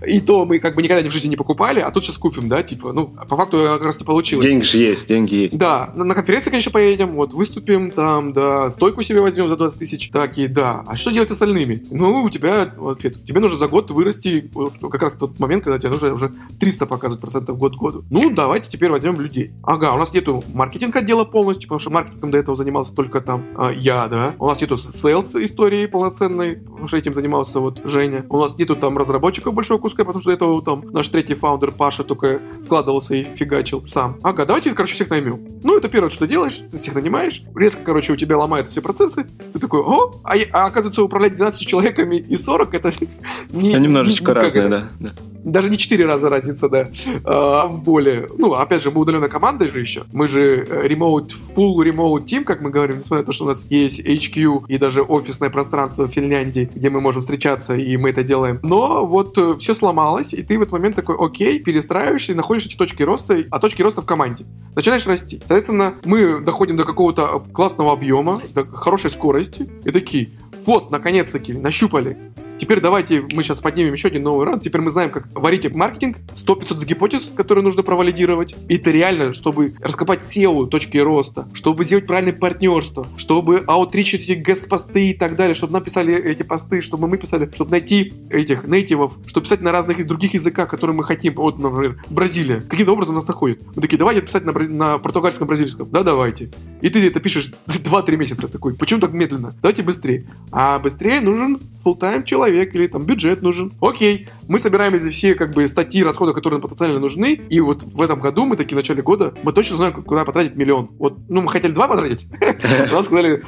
[0.06, 2.62] И то мы как бы никогда в жизни не покупали, а тут сейчас купим, да,
[2.62, 4.46] типа, ну, по факту как раз не получилось.
[4.46, 5.58] Деньги же есть, деньги есть.
[5.58, 10.10] Да, на, конференции, конечно, поедем, вот, выступим там, да, стойку себе возьмем за 20 тысяч,
[10.10, 10.82] такие, да.
[10.86, 11.82] А что делать с остальными?
[11.90, 14.50] Ну, у тебя, вот, тебе нужно за год вырасти,
[14.80, 17.76] как раз тот момент, когда тебе нужно уже 300 показывать процентов год
[18.10, 19.52] Ну, давайте теперь возьмем людей.
[19.62, 23.44] Ага, у нас нету маркетинг отдела полностью, потому что маркетингом до этого занимался только там
[23.56, 24.34] а, я, да.
[24.38, 28.24] У нас нету sales истории полноценной, потому что этим занимался вот Женя.
[28.28, 31.72] У нас нету там разработчиков большого куска, потому что до этого там наш третий founder
[31.72, 34.18] Паша только вкладывался и фигачил сам.
[34.22, 35.60] Ага, давайте, короче, всех наймем.
[35.62, 39.26] Ну, это первое, что делаешь, ты всех нанимаешь, резко, короче, у тебя ломаются все процессы,
[39.52, 42.92] ты такой, о, а, а оказывается, управлять 12 человеками и 40 это
[43.52, 43.74] не...
[43.74, 44.88] Немножечко не, разное, да.
[45.00, 45.10] да
[45.44, 46.88] даже не 4 раза разница, да,
[47.24, 48.28] а, боли.
[48.36, 50.04] Ну, опять же, мы удаленной командой же еще.
[50.12, 53.64] Мы же remote, full remote team, как мы говорим, несмотря на то, что у нас
[53.70, 58.22] есть HQ и даже офисное пространство в Финляндии, где мы можем встречаться, и мы это
[58.22, 58.60] делаем.
[58.62, 62.66] Но вот э, все сломалось, и ты в этот момент такой, окей, перестраиваешься и находишь
[62.66, 64.44] эти точки роста, а точки роста в команде.
[64.76, 65.38] Начинаешь расти.
[65.38, 70.30] Соответственно, мы доходим до какого-то классного объема, до хорошей скорости, и такие,
[70.66, 72.18] вот, наконец-таки, нащупали
[72.58, 74.64] Теперь давайте мы сейчас поднимем еще один новый раунд.
[74.64, 78.56] Теперь мы знаем, как варить маркетинг, 100-500 гипотез, которые нужно провалидировать.
[78.68, 84.32] И это реально, чтобы раскопать SEO, точки роста, чтобы сделать правильное партнерство, чтобы аутричить эти
[84.32, 89.16] гэс-посты и так далее, чтобы написали эти посты, чтобы мы писали, чтобы найти этих нейтивов,
[89.28, 91.34] чтобы писать на разных других языках, которые мы хотим.
[91.34, 92.60] Вот, например, Бразилия.
[92.60, 93.60] Каким образом нас находит?
[93.76, 94.72] Мы такие, давайте писать на, брази...
[94.72, 95.88] на португальском, бразильском.
[95.90, 96.50] Да, давайте.
[96.80, 98.74] И ты это пишешь 2-3 месяца такой.
[98.74, 99.54] Почему так медленно?
[99.62, 100.24] Давайте быстрее.
[100.50, 103.72] А быстрее нужен full-time человек человек или там бюджет нужен.
[103.80, 108.00] Окей, мы собираем эти все как бы статьи расходов, которые потенциально нужны, и вот в
[108.00, 110.90] этом году мы такие в начале года, мы точно знаем, куда потратить миллион.
[110.98, 112.26] Вот, ну, мы хотели два потратить,
[112.92, 113.42] нам сказали,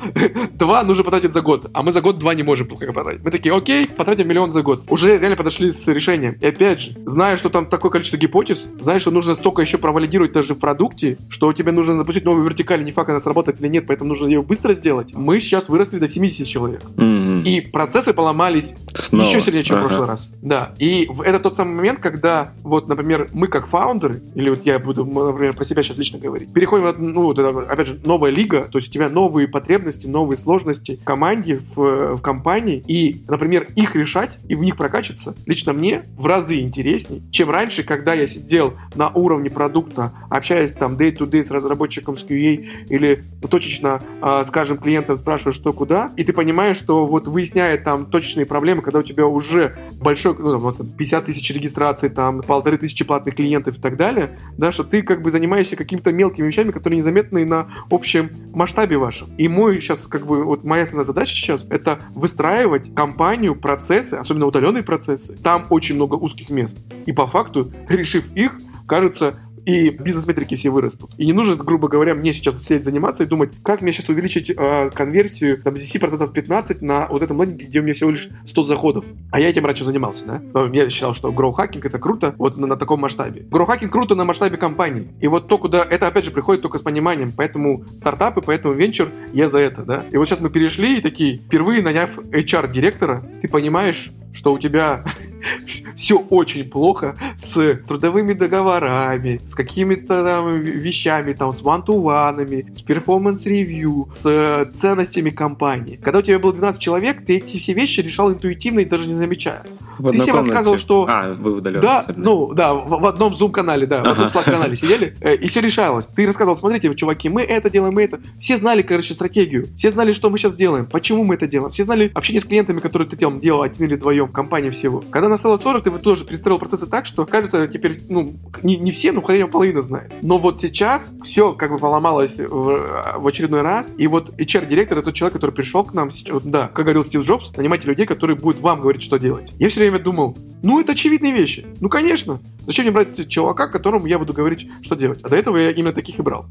[0.55, 3.23] два нужно потратить за год, а мы за год два не можем потратить.
[3.23, 4.83] Мы такие, окей, потратим миллион за год.
[4.89, 6.37] Уже реально подошли с решением.
[6.41, 10.33] И опять же, зная, что там такое количество гипотез, зная, что нужно столько еще провалидировать
[10.33, 13.87] даже в продукте, что тебе нужно запустить новую вертикаль, не факт, она сработает или нет,
[13.87, 15.15] поэтому нужно ее быстро сделать.
[15.15, 16.83] Мы сейчас выросли до 70 человек.
[16.97, 19.27] И процессы поломались Снова.
[19.27, 19.85] Еще сильнее, чем ага.
[19.85, 20.33] в прошлый раз.
[20.43, 20.73] Да.
[20.79, 25.05] И это тот самый момент, когда, вот, например, мы как фаундеры, или вот я буду,
[25.05, 28.67] например, про себя сейчас лично говорить, переходим, от, ну, вот это, опять же, новая лига,
[28.71, 33.67] то есть у тебя новые потребности, новые сложности в команде, в, в компании, и, например,
[33.77, 38.27] их решать и в них прокачиваться, лично мне в разы интереснее, чем раньше, когда я
[38.27, 44.79] сидел на уровне продукта, общаясь там day-to-day с разработчиком с QA или точечно, э, скажем,
[44.79, 49.03] клиентом спрашиваю, что куда, и ты понимаешь, что вот выясняя там точечные проблемы, когда у
[49.03, 53.97] тебя уже большой, ну, там, 50 тысяч регистраций, там, полторы тысячи платных клиентов и так
[53.97, 58.97] далее, да, что ты как бы занимаешься какими-то мелкими вещами, которые незаметны на общем масштабе
[58.99, 59.29] вашем.
[59.37, 64.47] И мой сейчас, как бы, вот моя основная задача сейчас, это выстраивать компанию, процессы, особенно
[64.47, 65.37] удаленные процессы.
[65.37, 66.79] Там очень много узких мест.
[67.07, 69.35] И по факту, решив их, кажется,
[69.71, 71.11] и бизнес-метрики все вырастут.
[71.17, 74.51] И не нужно, грубо говоря, мне сейчас сидеть заниматься и думать, как мне сейчас увеличить
[74.51, 78.29] э, конверсию там, с 10% 15% на вот этом лендинге, где у меня всего лишь
[78.45, 79.05] 100 заходов.
[79.31, 80.43] А я этим раньше занимался, да?
[80.53, 83.47] Но я считал, что гроу-хакинг это круто вот на, на таком масштабе.
[83.51, 85.09] Гроу-хакинг круто на масштабе компании.
[85.21, 87.33] И вот то, куда это, опять же, приходит только с пониманием.
[87.37, 90.05] Поэтому стартапы, поэтому венчур, я за это, да?
[90.11, 95.05] И вот сейчас мы перешли и такие, впервые наняв HR-директора, ты понимаешь, что у тебя
[95.95, 103.60] все очень плохо с трудовыми договорами, с какими-то там вещами, там, с one-to-one, с performance
[103.60, 105.97] review, с ценностями компании.
[105.97, 109.15] Когда у тебя было 12 человек, ты эти все вещи решал интуитивно и даже не
[109.15, 109.65] замечая.
[110.11, 111.07] Ты всем рассказывал, что...
[111.09, 111.83] А, вы удаленно.
[111.83, 114.09] Да, ну, да, в, в одном Zoom-канале, да, ага.
[114.09, 116.07] в одном Slack-канале сидели, э, и все решалось.
[116.07, 118.21] Ты рассказывал, смотрите, чуваки, мы это делаем, мы это.
[118.39, 119.69] Все знали, короче, стратегию.
[119.77, 121.71] Все знали, что мы сейчас делаем, почему мы это делаем.
[121.71, 125.03] Все знали общение с клиентами, которые ты там делал один или вдвоем, компании всего.
[125.11, 129.13] Когда настало 40, ты тоже перестроил процессы так, что, кажется, теперь, ну, не, не все,
[129.13, 130.13] но хотя бы половина знает.
[130.23, 135.07] Но вот сейчас все как бы поломалось в, в очередной раз, и вот HR-директор это
[135.07, 138.37] тот человек, который пришел к нам, вот, да, как говорил Стив Джобс, нанимайте людей, которые
[138.37, 139.53] будут вам говорить, что делать.
[139.59, 141.67] Я все время время думал, ну, это очевидные вещи.
[141.81, 142.41] Ну, конечно.
[142.67, 145.21] Зачем мне брать чувака, которому я буду говорить, что делать?
[145.23, 146.47] А до этого я именно таких и брал.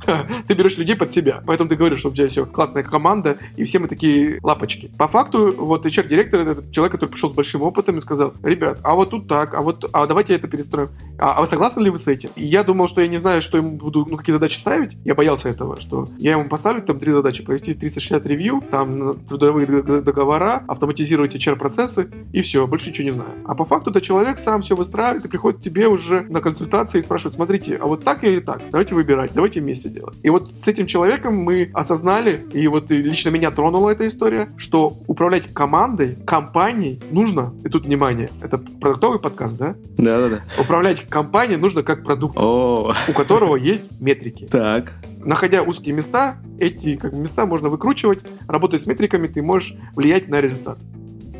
[0.47, 1.43] Ты берешь людей под себя.
[1.45, 4.91] Поэтому ты говоришь, что у тебя все классная команда, и все мы такие лапочки.
[4.97, 8.95] По факту, вот HR-директор, это человек, который пришел с большим опытом и сказал, ребят, а
[8.95, 10.89] вот тут так, а вот, а давайте это перестроим.
[11.19, 12.31] А, а вы согласны ли вы с этим?
[12.35, 14.97] И я думал, что я не знаю, что ему буду, ну, какие задачи ставить.
[15.05, 19.67] Я боялся этого, что я ему поставлю там три задачи, провести 360 ревью, там трудовые
[19.83, 23.28] договора, автоматизировать HR-процессы, и все, больше ничего не знаю.
[23.45, 26.99] А по факту это человек сам все выстраивает и приходит к тебе уже на консультации
[26.99, 28.61] и спрашивает, смотрите, а вот так или так?
[28.71, 30.17] Давайте выбирать, давайте вместе делать.
[30.23, 34.93] И вот с этим человеком мы осознали, и вот лично меня тронула эта история, что
[35.07, 39.75] управлять командой, компанией нужно, и тут внимание, это продуктовый подкаст, да?
[39.97, 40.43] Да-да-да.
[40.59, 42.93] Управлять компанией нужно как продукт, О.
[43.07, 44.47] у которого есть метрики.
[44.47, 44.93] Так.
[45.23, 50.39] Находя узкие места, эти как места можно выкручивать, работая с метриками, ты можешь влиять на
[50.39, 50.79] результат.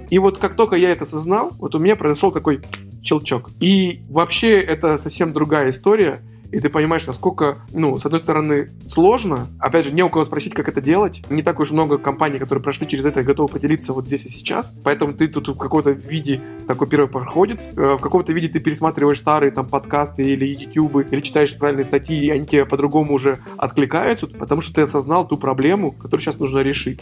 [0.09, 2.61] И вот как только я это осознал, вот у меня произошел такой
[3.03, 3.49] щелчок.
[3.59, 6.21] И вообще это совсем другая история.
[6.51, 9.47] И ты понимаешь, насколько, ну, с одной стороны, сложно.
[9.59, 11.21] Опять же, не у кого спросить, как это делать.
[11.29, 14.29] Не так уж много компаний, которые прошли через это и готовы поделиться вот здесь и
[14.29, 14.73] сейчас.
[14.83, 17.67] Поэтому ты тут в каком-то виде такой первый проходец.
[17.75, 22.19] Э, в каком-то виде ты пересматриваешь старые там подкасты или ютубы, или читаешь правильные статьи,
[22.19, 26.59] и они тебе по-другому уже откликаются, потому что ты осознал ту проблему, которую сейчас нужно
[26.59, 26.99] решить.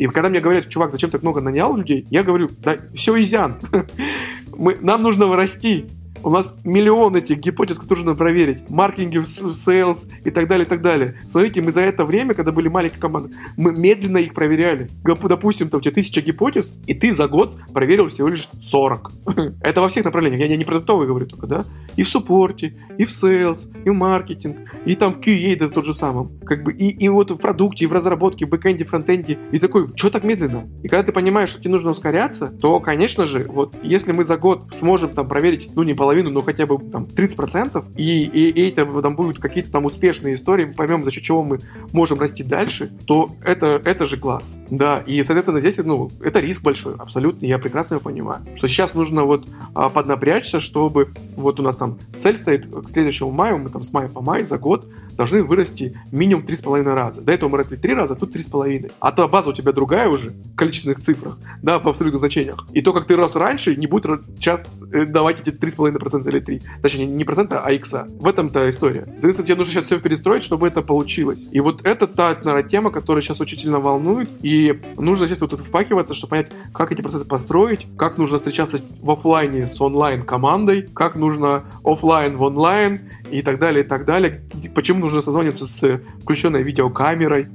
[0.00, 3.60] И когда мне говорят, чувак, зачем так много нанял людей, я говорю, да все изян.
[4.56, 5.90] Мы, нам нужно расти.
[6.22, 8.68] У нас миллион этих гипотез, которые нужно проверить.
[8.68, 11.18] Маркетинге, в sales и так далее, и так далее.
[11.26, 14.88] Смотрите, мы за это время, когда были маленькие команды, мы медленно их проверяли.
[15.02, 19.12] Допустим, там у тебя тысяча гипотез, и ты за год проверил всего лишь 40.
[19.62, 20.48] Это во всех направлениях.
[20.48, 21.64] Я не продуктовый говорю только, да?
[21.96, 25.68] И в support е, и в sales, и в маркетинг, и там в QA, да
[25.68, 26.38] в тот же самом.
[26.40, 29.38] Как бы, и, и вот в продукте, и в разработке, в бэкэнде, фронтенде.
[29.52, 30.68] И такой, что так медленно?
[30.82, 34.36] И когда ты понимаешь, что тебе нужно ускоряться, то, конечно же, вот если мы за
[34.36, 38.48] год сможем там проверить, ну, не половину половину, но хотя бы там 30%, и, и,
[38.50, 41.60] и это там будут какие-то там успешные истории, мы поймем, за счет чего мы
[41.92, 44.56] можем расти дальше, то это, это же класс.
[44.70, 48.40] Да, и, соответственно, здесь, ну, это риск большой, абсолютно, я прекрасно его понимаю.
[48.56, 53.30] Что сейчас нужно вот а, поднапрячься, чтобы вот у нас там цель стоит к следующему
[53.30, 54.86] маю, мы там с мая по май за год
[55.20, 57.20] должны вырасти минимум 3,5 раза.
[57.22, 58.90] До этого мы росли 3 раза, тут 3,5.
[59.00, 62.66] А то база у тебя другая уже в количественных цифрах, да, по абсолютных значениях.
[62.72, 66.62] И то, как ты рос раньше, не будет часто э, давать эти 3,5% или 3.
[66.82, 68.08] Точнее, не процента, а икса.
[68.18, 69.04] В этом-то история.
[69.04, 71.46] Соответственно, тебе нужно сейчас все перестроить, чтобы это получилось.
[71.52, 74.28] И вот это та, наверное, тема, которая сейчас очень сильно волнует.
[74.42, 78.80] И нужно сейчас вот это впакиваться, чтобы понять, как эти процессы построить, как нужно встречаться
[79.00, 84.04] в офлайне с онлайн командой, как нужно офлайн в онлайн и так далее, и так
[84.04, 84.42] далее.
[84.74, 87.48] Почему нужно созваниваться с включенной видеокамерой.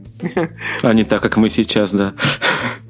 [0.82, 2.14] А не так, как мы сейчас, да.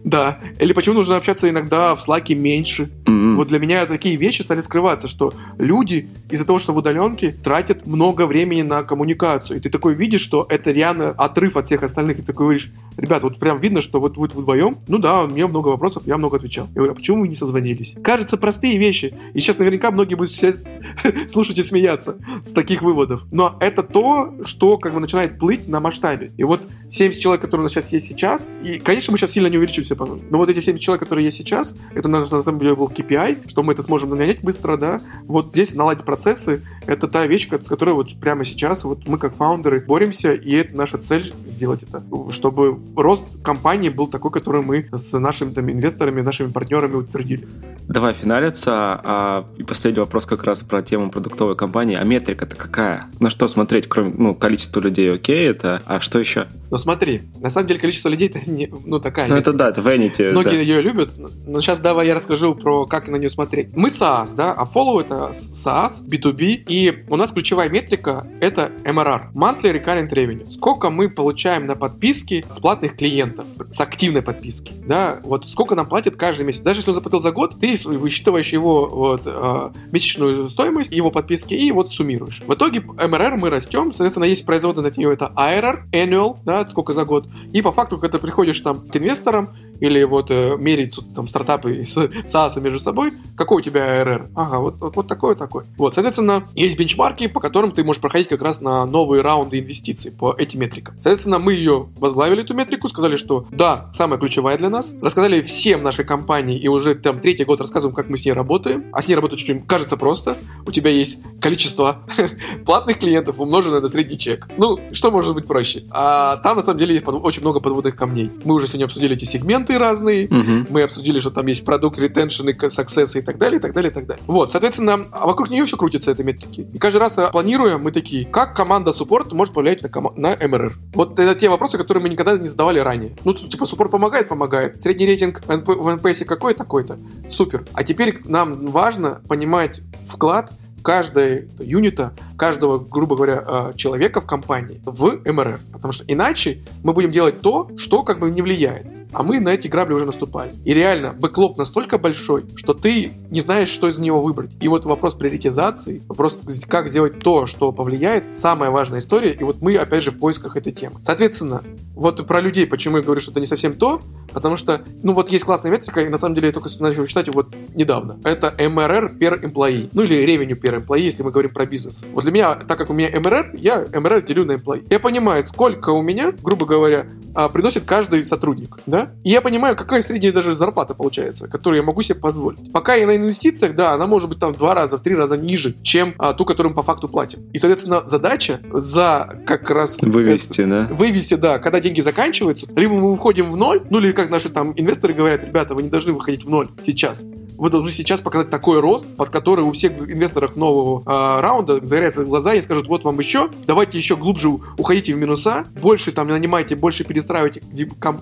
[0.05, 0.37] Да.
[0.59, 2.91] Или почему нужно общаться иногда в слаке меньше.
[3.05, 3.33] Mm-hmm.
[3.33, 7.87] Вот для меня такие вещи стали скрываться, что люди из-за того, что в удаленке, тратят
[7.87, 9.57] много времени на коммуникацию.
[9.57, 12.19] И ты такой видишь, что это реально отрыв от всех остальных.
[12.19, 15.27] И ты такой говоришь, ребят, вот прям видно, что вот вы вдвоем, ну да, у
[15.27, 16.67] меня много вопросов, я много отвечал.
[16.67, 17.95] Я говорю, а почему вы не созвонились?
[18.03, 19.13] Кажется, простые вещи.
[19.33, 20.33] И сейчас наверняка многие будут
[21.31, 23.23] слушать и смеяться с таких выводов.
[23.31, 26.31] Но это то, что как бы начинает плыть на масштабе.
[26.37, 29.47] И вот 70 человек, которые у нас сейчас есть сейчас, и, конечно, мы сейчас сильно
[29.47, 32.59] не увеличимся по Но вот эти 7 человек, которые есть сейчас, это на, на самом
[32.59, 34.99] деле был KPI, что мы это сможем нагонять быстро, да.
[35.23, 39.35] Вот здесь наладить процессы, это та вещь, с которой вот прямо сейчас вот мы как
[39.35, 42.03] фаундеры боремся, и это наша цель сделать это.
[42.29, 47.47] Чтобы рост компании был такой, который мы с нашими там инвесторами, нашими партнерами утвердили.
[47.87, 48.99] Давай финалиться.
[49.03, 51.97] А, и последний вопрос как раз про тему продуктовой компании.
[51.99, 53.03] А метрика-то какая?
[53.19, 56.47] На что смотреть, кроме ну, количества людей, окей, это, а что еще?
[56.71, 59.27] Ну смотри, на самом деле количество людей это не, ну такая.
[59.27, 60.31] Ну это да, это Vanity.
[60.31, 60.61] Многие да.
[60.61, 61.13] ее любят,
[61.45, 63.75] но сейчас давай я расскажу про как на нее смотреть.
[63.75, 69.33] Мы SaaS, да, а Follow это SaaS, B2B, и у нас ключевая метрика это MRR,
[69.33, 70.51] Monthly Recurrent Revenue.
[70.51, 75.85] Сколько мы получаем на подписки с платных клиентов, с активной подписки, да, вот сколько нам
[75.87, 76.59] платят каждый месяц.
[76.59, 81.53] Даже если он заплатил за год, ты высчитываешь его вот, э, месячную стоимость, его подписки
[81.53, 82.41] и вот суммируешь.
[82.45, 86.91] В итоге MRR мы растем, соответственно, есть производная от нее это ARR, annual, да, сколько
[86.91, 90.97] за год, и по факту, когда ты приходишь там к инвесторам, или вот э, мерить
[91.15, 94.29] там стартапы с SaaS между собой, какой у тебя ARR?
[94.35, 95.63] Ага, вот, вот, вот такой, такой.
[95.77, 100.11] Вот, соответственно, есть бенчмарки, по которым ты можешь проходить как раз на новые раунды инвестиций
[100.11, 100.95] по этим метрикам.
[100.95, 104.95] Соответственно, мы ее возглавили, эту метрику, сказали, что да, самая ключевая для нас.
[105.01, 108.85] Рассказали всем нашей компании, и уже там третий год рассказываем, как мы с ней работаем.
[108.91, 110.37] А с ней работать очень кажется просто.
[110.65, 112.01] У тебя есть количество
[112.65, 114.47] платных клиентов, умноженное на средний чек.
[114.57, 115.83] Ну, что может быть проще?
[115.91, 118.31] А там, на самом деле, есть очень много подводных камней.
[118.43, 120.25] Мы уже сегодня обсудили эти сегменты, инструменты разные.
[120.27, 120.67] Угу.
[120.69, 123.93] Мы обсудили, что там есть продукт, ретеншн, success и так далее, и так далее, и
[123.93, 124.23] так далее.
[124.27, 126.67] Вот, соответственно, а вокруг нее все крутится, этой метрики.
[126.71, 130.77] И каждый раз планируя, мы такие, как команда суппорт может повлиять на, ком- на МРР?
[130.93, 133.15] Вот это те вопросы, которые мы никогда не задавали ранее.
[133.23, 134.81] Ну, типа, суппорт помогает, помогает.
[134.81, 136.97] Средний рейтинг в NPS какой такой-то.
[137.27, 137.65] Супер.
[137.73, 140.51] А теперь нам важно понимать вклад
[140.85, 145.59] каждой юнита, каждого, грубо говоря, э, человека в компании в МРР.
[145.73, 149.49] Потому что иначе мы будем делать то, что как бы не влияет а мы на
[149.49, 150.53] эти грабли уже наступали.
[150.63, 154.51] И реально, бэклог настолько большой, что ты не знаешь, что из него выбрать.
[154.59, 159.61] И вот вопрос приоритизации, вопрос, как сделать то, что повлияет, самая важная история, и вот
[159.61, 160.95] мы, опять же, в поисках этой темы.
[161.03, 161.63] Соответственно,
[161.95, 164.01] вот про людей, почему я говорю, что это не совсем то,
[164.33, 167.33] потому что, ну вот есть классная метрика, и на самом деле я только начал читать
[167.33, 168.19] вот недавно.
[168.23, 172.05] Это MRR per employee, ну или revenue per employee, если мы говорим про бизнес.
[172.13, 174.85] Вот для меня, так как у меня MRR, я MRR делю на employee.
[174.89, 178.94] Я понимаю, сколько у меня, грубо говоря, а, приносит каждый сотрудник, да?
[179.23, 182.71] И я понимаю, какая средняя даже зарплата получается, которую я могу себе позволить.
[182.71, 185.37] Пока я на инвестициях, да, она может быть там в два раза, в три раза
[185.37, 187.39] ниже, чем а, ту, которую мы по факту платим.
[187.53, 189.97] И, соответственно, задача за как раз...
[190.01, 190.95] Вывести, это, да?
[190.95, 194.73] Вывести, да, когда деньги заканчиваются, либо мы выходим в ноль, ну или как наши там
[194.75, 197.23] инвесторы говорят, ребята, вы не должны выходить в ноль сейчас
[197.57, 202.23] вы должны сейчас показать такой рост, под который у всех инвесторов нового э, раунда загорятся
[202.23, 206.75] глаза и скажут, вот вам еще, давайте еще глубже уходите в минуса, больше там нанимайте,
[206.75, 207.61] больше перестраивайте
[207.99, 208.19] ком-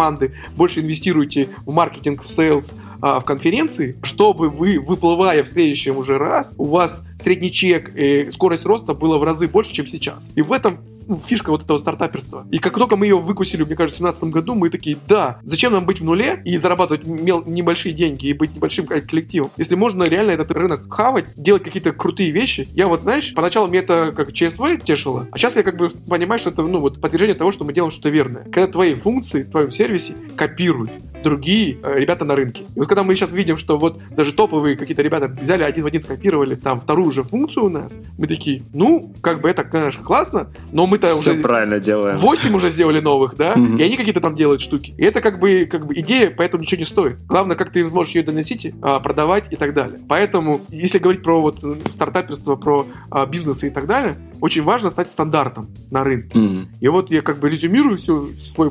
[0.00, 2.72] команды, больше инвестируйте в маркетинг, в sales,
[3.02, 8.30] а, в конференции, чтобы вы, выплывая в следующем уже раз, у вас средний чек и
[8.30, 10.32] скорость роста было в разы больше, чем сейчас.
[10.36, 10.78] И в этом
[11.26, 12.46] фишка вот этого стартаперства.
[12.50, 15.72] И как только мы ее выкусили, мне кажется, в 2017 году, мы такие, да, зачем
[15.72, 20.04] нам быть в нуле и зарабатывать мел- небольшие деньги и быть небольшим коллективом, если можно
[20.04, 22.68] реально этот рынок хавать, делать какие-то крутые вещи.
[22.72, 26.38] Я вот, знаешь, поначалу мне это как ЧСВ тешило, а сейчас я как бы понимаю,
[26.38, 28.44] что это, ну, вот подтверждение того, что мы делаем что-то верное.
[28.44, 30.90] Когда твои функции в твоем сервисе копируют
[31.22, 32.62] другие э, ребята на рынке.
[32.74, 35.86] И вот когда мы сейчас видим, что вот даже топовые какие-то ребята взяли один в
[35.86, 40.02] один скопировали там вторую же функцию у нас, мы такие, ну, как бы это, конечно,
[40.02, 41.42] классно, но мы-то Все уже...
[41.42, 42.16] правильно делаем.
[42.18, 44.94] 8 уже сделали новых, да, и они какие-то там делают штуки.
[44.96, 47.18] И это как бы, как бы идея, поэтому ничего не стоит.
[47.26, 50.00] Главное, как ты можешь ее доносить, а, продавать и так далее.
[50.08, 55.10] Поэтому, если говорить про вот стартаперство, про а, бизнес и так далее, очень важно стать
[55.10, 56.38] стандартом на рынке.
[56.38, 56.66] Mm-hmm.
[56.80, 58.70] И вот я как бы резюмирую всю свой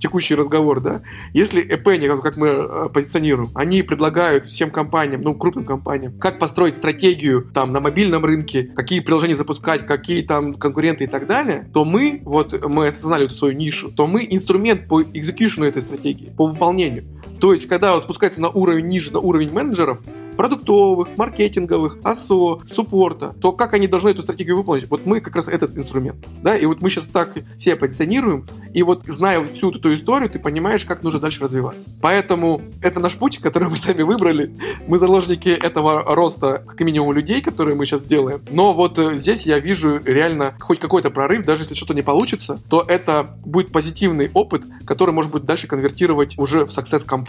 [0.00, 1.02] текущий разговор, да.
[1.32, 6.76] Если EP, как мы а, позиционируем, они предлагают всем компаниям, ну, крупным компаниям, как построить
[6.76, 11.84] стратегию там на мобильном рынке, какие приложения запускать, какие там конкуренты и так далее, то
[11.84, 16.46] мы, вот мы осознали эту свою нишу, то мы инструмент по экзекьюшну этой стратегии, по
[16.46, 17.04] выполнению.
[17.40, 20.00] То есть, когда вот спускается на уровень ниже, на уровень менеджеров,
[20.38, 24.88] продуктовых, маркетинговых, АСО, суппорта, то как они должны эту стратегию выполнить?
[24.88, 26.24] Вот мы как раз этот инструмент.
[26.42, 26.56] Да?
[26.56, 30.84] И вот мы сейчас так себя позиционируем, и вот зная всю эту историю, ты понимаешь,
[30.84, 31.90] как нужно дальше развиваться.
[32.00, 34.54] Поэтому это наш путь, который мы сами выбрали.
[34.86, 38.40] Мы заложники этого роста, как минимум, людей, которые мы сейчас делаем.
[38.52, 42.60] Но вот э, здесь я вижу реально хоть какой-то прорыв, даже если что-то не получится,
[42.68, 47.27] то это будет позитивный опыт, который может быть дальше конвертировать уже в success компании.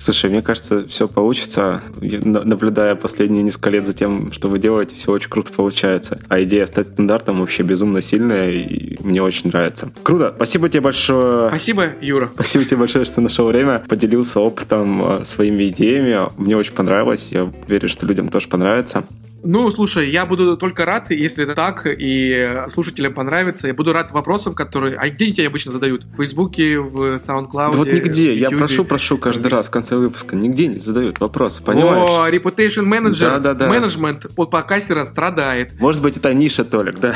[0.00, 1.82] Слушай, мне кажется, все получится.
[2.00, 6.18] наблюдая последние несколько лет за тем, что вы делаете, все очень круто получается.
[6.28, 9.92] А идея стать стандартом вообще безумно сильная, и мне очень нравится.
[10.02, 10.32] Круто.
[10.34, 11.48] Спасибо тебе большое.
[11.48, 12.30] Спасибо, Юра.
[12.32, 16.30] Спасибо тебе большое, что нашел время, поделился опытом, э, своими идеями.
[16.38, 17.28] Мне очень понравилось.
[17.30, 19.04] Я уверен, что людям тоже понравится.
[19.42, 23.66] Ну, слушай, я буду только рад, если это так, и слушателям понравится.
[23.68, 24.96] Я буду рад вопросам, которые...
[24.96, 26.04] А где тебя обычно задают?
[26.04, 27.72] В Фейсбуке, в SoundCloud?
[27.72, 28.34] Да вот нигде.
[28.34, 30.36] Я прошу, прошу каждый раз в конце выпуска.
[30.36, 32.10] Нигде не задают вопросы, понимаешь?
[32.10, 33.68] О, Reputation Manager, да, да, да.
[33.68, 35.78] менеджмент от подкастера страдает.
[35.80, 37.14] Может быть, это ниша, Толик, да?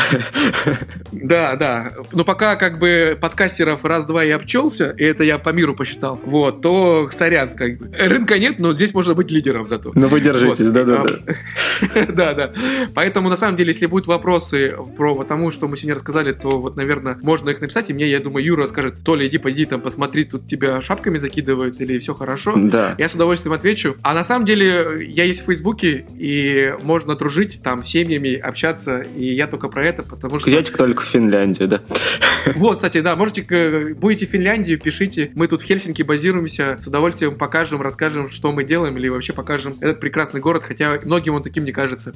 [1.13, 1.93] Да, да.
[2.13, 6.63] Но пока как бы подкастеров раз-два и обчелся, и это я по миру посчитал, вот,
[6.63, 7.91] то сорян, как бы.
[7.97, 9.93] Рынка нет, но здесь можно быть лидером зато.
[9.95, 12.14] Ну вы держитесь, да-да-да.
[12.25, 12.53] Да, да.
[12.95, 16.77] Поэтому, на самом деле, если будут вопросы про тому, что мы сегодня рассказали, то вот,
[16.77, 20.25] наверное, можно их написать, и мне, я думаю, Юра скажет, Толя, иди, пойди там посмотри,
[20.25, 22.55] тут тебя шапками закидывают, или все хорошо.
[22.57, 22.95] Да.
[22.99, 23.97] Я с удовольствием отвечу.
[24.03, 29.01] А на самом деле, я есть в Фейсбуке, и можно дружить там с семьями, общаться,
[29.17, 30.51] и я только про это, потому что...
[30.51, 31.81] Едете только в Финляндию, да?
[32.55, 35.31] Вот, кстати, да, можете, будете в Финляндии, пишите.
[35.35, 39.75] Мы тут в Хельсинки базируемся, с удовольствием покажем, расскажем, что мы делаем, или вообще покажем
[39.81, 42.13] этот прекрасный город, хотя многим он таким не кажется нравится.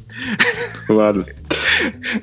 [0.89, 1.25] Ладно.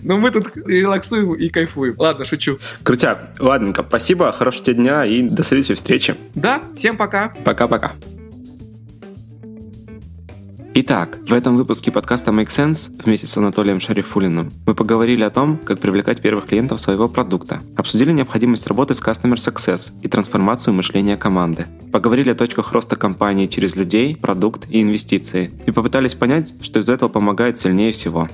[0.03, 1.95] Но мы тут релаксуем и кайфуем.
[1.97, 2.59] Ладно, шучу.
[2.83, 3.35] Крутяк.
[3.39, 3.83] Ладненько.
[3.87, 6.15] Спасибо, хорошего тебе дня и до следующей встречи.
[6.33, 7.33] Да, всем пока.
[7.43, 7.93] Пока-пока.
[10.77, 15.57] Итак, в этом выпуске подкаста Make Sense вместе с Анатолием Шарифулиным мы поговорили о том,
[15.57, 21.15] как привлекать первых клиентов своего продукта, обсудили необходимость работы с Customer Success и трансформацию мышления
[21.15, 26.79] команды, поговорили о точках роста компании через людей, продукт и инвестиции и попытались понять, что
[26.79, 28.27] из этого помогает сильнее всего.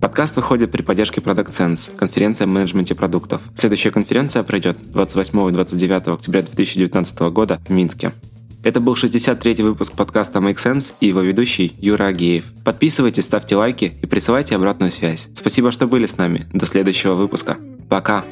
[0.00, 3.42] Подкаст выходит при поддержке Product Sense, конференция о менеджменте продуктов.
[3.54, 8.14] Следующая конференция пройдет 28 и 29 октября 2019 года в Минске.
[8.62, 12.52] Это был 63-й выпуск подкаста Make Sense и его ведущий Юра Агеев.
[12.64, 15.28] Подписывайтесь, ставьте лайки и присылайте обратную связь.
[15.34, 16.48] Спасибо, что были с нами.
[16.52, 17.56] До следующего выпуска.
[17.88, 18.24] Пока.